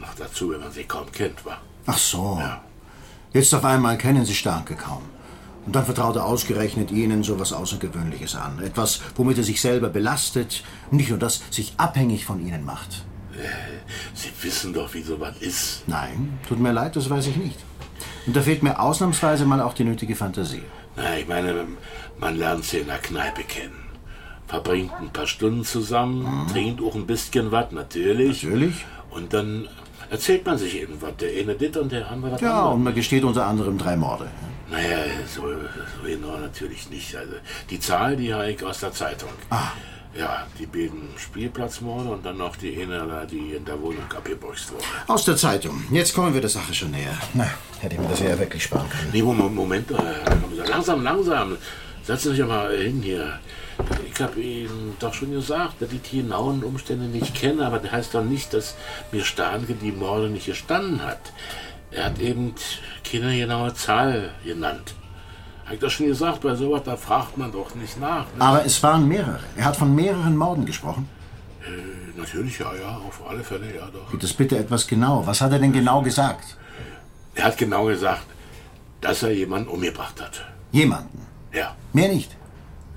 Noch 0.01 0.15
dazu, 0.15 0.51
wenn 0.51 0.61
man 0.61 0.73
sie 0.73 0.85
kaum 0.85 1.11
kennt, 1.13 1.45
wa? 1.45 1.59
Ach 1.87 1.99
so. 1.99 2.39
Ja. 2.41 2.63
Jetzt 3.33 3.55
auf 3.55 3.65
einmal 3.65 3.99
kennen 3.99 4.25
Sie 4.25 4.35
Starke 4.35 4.75
kaum. 4.77 5.03
Und 5.67 5.75
dann 5.75 5.85
vertraut 5.85 6.17
er 6.17 6.25
ausgerechnet 6.25 6.91
Ihnen 6.91 7.23
so 7.23 7.39
was 7.41 7.53
Außergewöhnliches 7.53 8.37
an. 8.37 8.63
Etwas, 8.63 9.01
womit 9.17 9.39
er 9.39 9.45
sich 9.45 9.61
selber 9.61 9.89
belastet. 9.89 10.63
Nicht 10.91 11.11
nur 11.11 11.19
das, 11.19 11.43
sich 11.51 11.75
abhängig 11.77 12.25
von 12.25 12.45
Ihnen 12.47 12.65
macht. 12.65 13.05
Sie 14.15 14.31
wissen 14.43 14.73
doch, 14.73 14.93
wie 14.95 15.03
sowas 15.03 15.37
ist. 15.41 15.83
Nein, 15.87 16.39
tut 16.49 16.61
mir 16.61 16.73
leid, 16.73 16.97
das 16.97 17.11
weiß 17.11 17.27
ich 17.27 17.37
nicht. 17.37 17.59
Und 18.27 18.37
da 18.37 18.43
fehlt 18.43 18.63
mir 18.63 18.79
ausnahmsweise 18.79 19.45
mal 19.45 19.61
auch 19.61 19.75
die 19.75 19.85
nötige 19.85 20.15
Fantasie. 20.15 20.63
Na, 20.97 21.19
ich 21.19 21.27
meine, 21.27 21.67
man 22.19 22.37
lernt 22.37 22.65
sie 22.65 22.79
in 22.79 22.87
der 22.87 22.99
Kneipe 22.99 23.43
kennen. 23.45 23.85
Verbringt 24.47 24.93
ein 25.01 25.11
paar 25.11 25.27
Stunden 25.27 25.65
zusammen, 25.65 26.45
mhm. 26.45 26.49
trinkt 26.53 26.83
auch 26.83 26.95
ein 26.95 27.07
bisschen 27.07 27.51
was, 27.51 27.73
natürlich. 27.73 28.45
Natürlich. 28.45 28.85
Und 29.11 29.33
dann 29.33 29.69
erzählt 30.11 30.45
man 30.47 30.59
sich 30.59 30.81
eben 30.81 31.01
was. 31.01 31.17
Der 31.17 31.31
eine 31.41 31.55
dit 31.55 31.77
und 31.77 31.91
der 31.91 32.11
andere 32.11 32.33
was 32.33 32.41
Ja, 32.41 32.59
andere. 32.59 32.75
und 32.75 32.85
man 32.85 32.95
gesteht 32.95 33.25
unter 33.25 33.47
anderem 33.47 33.79
drei 33.79 33.97
Morde. 33.97 34.29
Naja, 34.71 34.99
so, 35.27 35.43
so 35.43 36.07
genau 36.07 36.37
natürlich 36.39 36.91
nicht. 36.91 37.15
Also, 37.17 37.35
die 37.71 37.81
Zahl, 37.81 38.17
die 38.17 38.33
habe 38.33 38.51
ich 38.51 38.65
aus 38.65 38.81
der 38.81 38.93
Zeitung. 38.93 39.31
Ah. 39.51 39.69
Ja, 40.17 40.47
die 40.59 40.67
beiden 40.67 41.09
Spielplatzmorde 41.17 42.11
und 42.11 42.25
dann 42.25 42.39
noch 42.39 42.57
die 42.57 42.81
eine, 42.81 43.27
die 43.29 43.55
in 43.55 43.65
der 43.65 43.81
Wohnung 43.81 44.05
abgebüxt 44.17 44.73
wurde. 44.73 44.85
Aus 45.09 45.25
der 45.25 45.37
Zeitung. 45.37 45.83
Jetzt 45.91 46.15
kommen 46.15 46.33
wir 46.33 46.41
der 46.41 46.51
Sache 46.51 46.73
schon 46.73 46.93
näher. 46.93 47.19
Na, 47.35 47.49
hätte 47.81 47.97
ich 47.97 48.01
mir 48.01 48.09
das 48.09 48.21
ja 48.21 48.39
wirklich 48.39 48.63
sparen 48.63 48.89
können. 48.89 49.11
Nee, 49.13 49.23
Moment, 49.23 49.55
Moment. 49.55 49.91
Äh, 49.91 50.69
langsam, 50.69 51.03
langsam. 51.03 51.57
Setzen 52.05 52.31
Sie 52.31 52.37
sich 52.37 52.47
mal 52.47 52.77
hin 52.77 53.01
hier. 53.03 53.41
Ich 54.13 54.21
habe 54.21 54.41
Ihnen 54.41 54.97
doch 55.01 55.13
schon 55.13 55.33
gesagt, 55.33 55.83
dass 55.83 55.91
ich 55.91 56.03
die 56.03 56.23
genauen 56.23 56.63
Umstände 56.63 57.07
nicht 57.07 57.35
kenne, 57.35 57.67
aber 57.67 57.81
das 57.81 57.91
heißt 57.91 58.15
doch 58.15 58.23
nicht, 58.23 58.55
dass 58.55 58.77
mir 59.11 59.25
Starnke 59.25 59.75
die 59.75 59.91
Morde 59.91 60.29
nicht 60.29 60.47
gestanden 60.47 61.03
hat. 61.03 61.33
Er 61.91 62.07
hat 62.07 62.21
eben 62.21 62.55
keine 63.11 63.37
genaue 63.37 63.75
Zahl 63.75 64.31
genannt. 64.45 64.95
Hab 65.65 65.73
ich 65.73 65.81
das 65.81 65.93
schon 65.93 66.07
gesagt, 66.07 66.41
bei 66.43 66.55
sowas, 66.55 66.83
da 66.85 66.97
fragt 66.97 67.39
man 67.39 67.51
doch 67.51 67.75
nicht 67.75 67.99
nach. 67.99 68.27
Ne? 68.37 68.41
Aber 68.41 68.65
es 68.65 68.83
waren 68.83 69.09
mehrere. 69.09 69.41
Er 69.57 69.65
hat 69.65 69.77
von 69.77 69.95
mehreren 69.95 70.37
Morden 70.37 70.67
gesprochen. 70.67 71.09
Äh, 71.63 72.19
natürlich, 72.19 72.59
ja, 72.59 72.75
ja, 72.75 72.99
auf 72.99 73.23
alle 73.27 73.43
Fälle, 73.43 73.75
ja 73.75 73.89
doch. 73.91 74.11
Geht 74.11 74.23
das 74.23 74.35
bitte 74.35 74.59
etwas 74.59 74.87
genau? 74.87 75.27
Was 75.27 75.41
hat 75.41 75.53
er 75.53 75.59
denn 75.59 75.73
genau 75.73 76.03
gesagt? 76.03 76.59
Er 77.35 77.45
hat 77.45 77.57
genau 77.57 77.87
gesagt, 77.87 78.27
dass 79.01 79.23
er 79.23 79.33
jemanden 79.33 79.69
umgebracht 79.69 80.21
hat. 80.21 80.45
Jemanden? 80.71 81.27
Ja. 81.53 81.75
Mehr 81.93 82.09
nicht? 82.09 82.37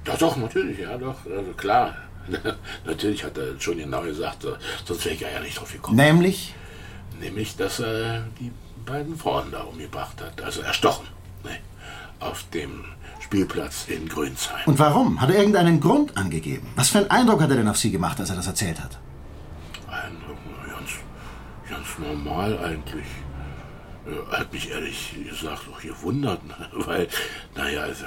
Doch, 0.03 0.17
doch, 0.17 0.35
natürlich, 0.35 0.79
ja, 0.79 0.97
doch, 0.97 1.15
also 1.25 1.51
klar. 1.55 1.95
natürlich 2.85 3.23
hat 3.23 3.37
er 3.37 3.59
schon 3.59 3.77
genau 3.77 4.01
gesagt, 4.01 4.45
sonst 4.85 5.05
wäre 5.05 5.15
ich 5.15 5.21
ja 5.21 5.39
nicht 5.39 5.57
drauf 5.59 5.71
gekommen. 5.71 5.95
Nämlich? 5.95 6.53
Nämlich, 7.19 7.55
dass 7.55 7.79
er 7.79 8.25
die 8.39 8.51
beiden 8.85 9.17
Frauen 9.17 9.51
da 9.51 9.61
umgebracht 9.61 10.21
hat, 10.21 10.41
also 10.41 10.61
erstochen. 10.61 11.07
Auf 12.19 12.43
dem 12.53 12.85
Spielplatz 13.19 13.85
in 13.87 14.07
Grünsheim. 14.07 14.65
Und 14.65 14.79
warum? 14.79 15.21
Hat 15.21 15.29
er 15.29 15.37
irgendeinen 15.37 15.79
Grund 15.79 16.15
angegeben? 16.17 16.67
Was 16.75 16.89
für 16.89 16.99
einen 16.99 17.11
Eindruck 17.11 17.41
hat 17.41 17.49
er 17.49 17.57
denn 17.57 17.67
auf 17.67 17.77
Sie 17.77 17.91
gemacht, 17.91 18.19
als 18.19 18.29
er 18.29 18.35
das 18.35 18.47
erzählt 18.47 18.81
hat? 18.81 18.97
Eindruck, 19.87 20.37
ganz, 20.65 20.91
ganz 21.69 21.87
normal 21.99 22.57
eigentlich. 22.59 23.05
Er 24.31 24.39
hat 24.39 24.53
mich 24.53 24.71
ehrlich 24.71 25.15
gesagt 25.29 25.63
auch 25.71 25.81
gewundert, 25.81 26.39
weil, 26.71 27.07
naja, 27.55 27.81
also, 27.81 28.05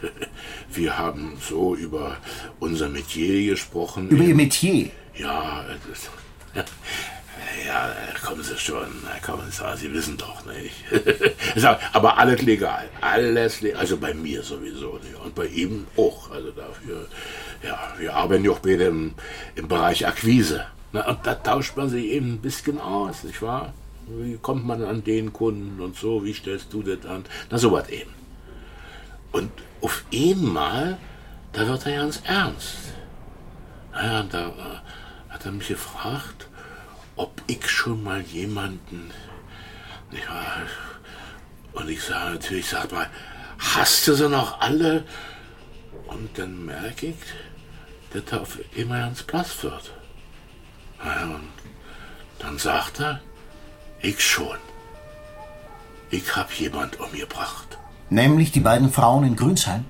wir 0.72 0.98
haben 0.98 1.34
so 1.40 1.74
über 1.74 2.16
unser 2.58 2.88
Metier 2.88 3.50
gesprochen. 3.50 4.08
Über 4.08 4.24
Ihr 4.24 4.34
Metier? 4.34 4.90
Ja, 5.14 5.64
das, 5.88 6.64
ja, 7.66 7.94
kommen 8.24 8.42
Sie 8.42 8.56
schon, 8.58 8.88
kommen 9.24 9.50
Sie, 9.50 9.76
Sie 9.76 9.92
wissen 9.92 10.16
doch 10.16 10.44
nicht. 10.46 10.74
Aber 11.92 12.18
alles 12.18 12.42
legal, 12.42 12.88
alles 13.00 13.60
legal, 13.60 13.80
also 13.80 13.96
bei 13.96 14.14
mir 14.14 14.42
sowieso 14.42 14.98
nicht. 14.98 15.14
und 15.22 15.34
bei 15.34 15.46
ihm 15.46 15.86
auch. 15.96 16.30
Also 16.30 16.50
dafür, 16.50 17.06
ja, 17.62 17.94
wir 17.98 18.14
arbeiten 18.14 18.44
ja 18.44 18.50
auch 18.52 18.58
beide 18.58 18.84
im, 18.84 19.14
im 19.54 19.68
Bereich 19.68 20.06
Akquise. 20.06 20.66
Na, 20.92 21.08
und 21.08 21.26
da 21.26 21.34
tauscht 21.34 21.76
man 21.76 21.88
sich 21.88 22.04
eben 22.06 22.34
ein 22.34 22.40
bisschen 22.40 22.80
aus, 22.80 23.24
nicht 23.24 23.40
wahr? 23.40 23.72
Wie 24.06 24.36
kommt 24.36 24.66
man 24.66 24.84
an 24.84 25.04
den 25.04 25.32
Kunden 25.32 25.80
und 25.80 25.96
so? 25.96 26.24
Wie 26.24 26.34
stellst 26.34 26.72
du 26.72 26.82
das 26.82 27.06
an? 27.06 27.24
Na, 27.50 27.58
sowas 27.58 27.88
eben. 27.88 28.12
Und 29.32 29.50
auf 29.80 30.04
einmal, 30.12 30.98
da 31.52 31.66
wird 31.66 31.86
er 31.86 31.96
ganz 31.96 32.22
ernst. 32.24 32.76
Naja, 33.92 34.24
da 34.30 34.48
äh, 34.48 35.32
hat 35.32 35.44
er 35.46 35.52
mich 35.52 35.68
gefragt, 35.68 36.48
ob 37.22 37.40
ich 37.46 37.68
schon 37.68 38.02
mal 38.02 38.20
jemanden. 38.20 39.12
Nicht 40.10 40.28
wahr? 40.28 40.66
Und 41.72 41.88
ich 41.88 42.02
sage 42.02 42.32
natürlich, 42.34 42.68
sag 42.68 42.90
mal, 42.90 43.08
hast 43.58 44.08
du 44.08 44.14
sie 44.14 44.28
noch 44.28 44.60
alle? 44.60 45.04
Und 46.08 46.36
dann 46.36 46.66
merke 46.66 47.06
ich, 47.06 47.16
dass 48.12 48.24
er 48.32 48.40
auf 48.42 48.58
immer 48.74 48.98
ganz 48.98 49.22
blass 49.22 49.62
wird. 49.62 49.92
Naja, 50.98 51.26
und 51.26 51.48
dann 52.40 52.58
sagt 52.58 53.00
er, 53.00 53.20
ich 54.00 54.20
schon. 54.20 54.58
Ich 56.10 56.36
hab 56.36 56.52
jemand 56.52 56.98
umgebracht. 56.98 57.78
Nämlich 58.10 58.50
die 58.50 58.60
beiden 58.60 58.92
Frauen 58.92 59.24
in 59.24 59.36
Grünsheim? 59.36 59.84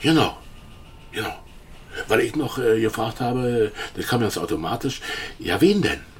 Genau, 0.00 0.38
genau. 1.10 1.34
Weil 2.08 2.20
ich 2.20 2.36
noch 2.36 2.58
äh, 2.58 2.80
gefragt 2.80 3.20
habe, 3.20 3.72
das 3.96 4.06
kam 4.06 4.20
ganz 4.20 4.38
automatisch, 4.38 5.00
ja 5.38 5.60
wen 5.60 5.82
denn? 5.82 6.13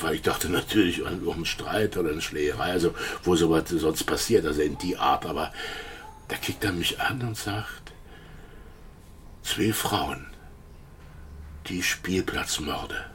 Weil 0.00 0.16
ich 0.16 0.22
dachte 0.22 0.48
natürlich 0.48 1.02
um 1.02 1.30
einen 1.30 1.44
Streit 1.46 1.96
oder 1.96 2.10
eine 2.10 2.20
Schlägerei, 2.20 2.72
also 2.72 2.94
wo 3.22 3.36
sowas 3.36 3.68
sonst 3.68 4.04
passiert, 4.04 4.44
also 4.44 4.60
in 4.60 4.76
die 4.78 4.96
Art, 4.96 5.26
aber 5.26 5.52
da 6.28 6.36
kickt 6.36 6.64
er 6.64 6.72
mich 6.72 7.00
an 7.00 7.22
und 7.22 7.36
sagt, 7.36 7.92
zwei 9.42 9.72
Frauen, 9.72 10.26
die 11.68 11.82
Spielplatzmorde, 11.82 13.06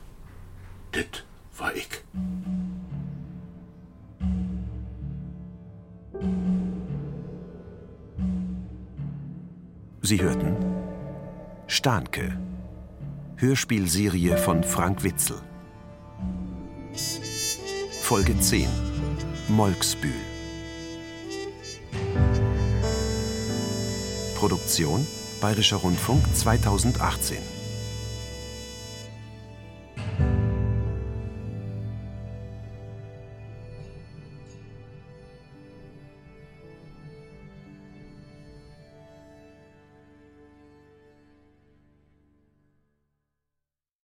das 0.91 1.06
war 1.58 1.76
ich. 1.76 1.88
Sie 10.04 10.22
hörten 10.22 10.56
Stahnke, 11.67 12.38
Hörspielserie 13.38 14.36
von 14.38 14.63
Frank 14.63 15.04
Witzel. 15.04 15.41
Folge 18.12 18.38
10 18.38 18.67
Molksbühl. 19.47 20.12
Produktion 24.36 25.08
Bayerischer 25.39 25.78
Rundfunk 25.78 26.21
2018. 26.36 27.51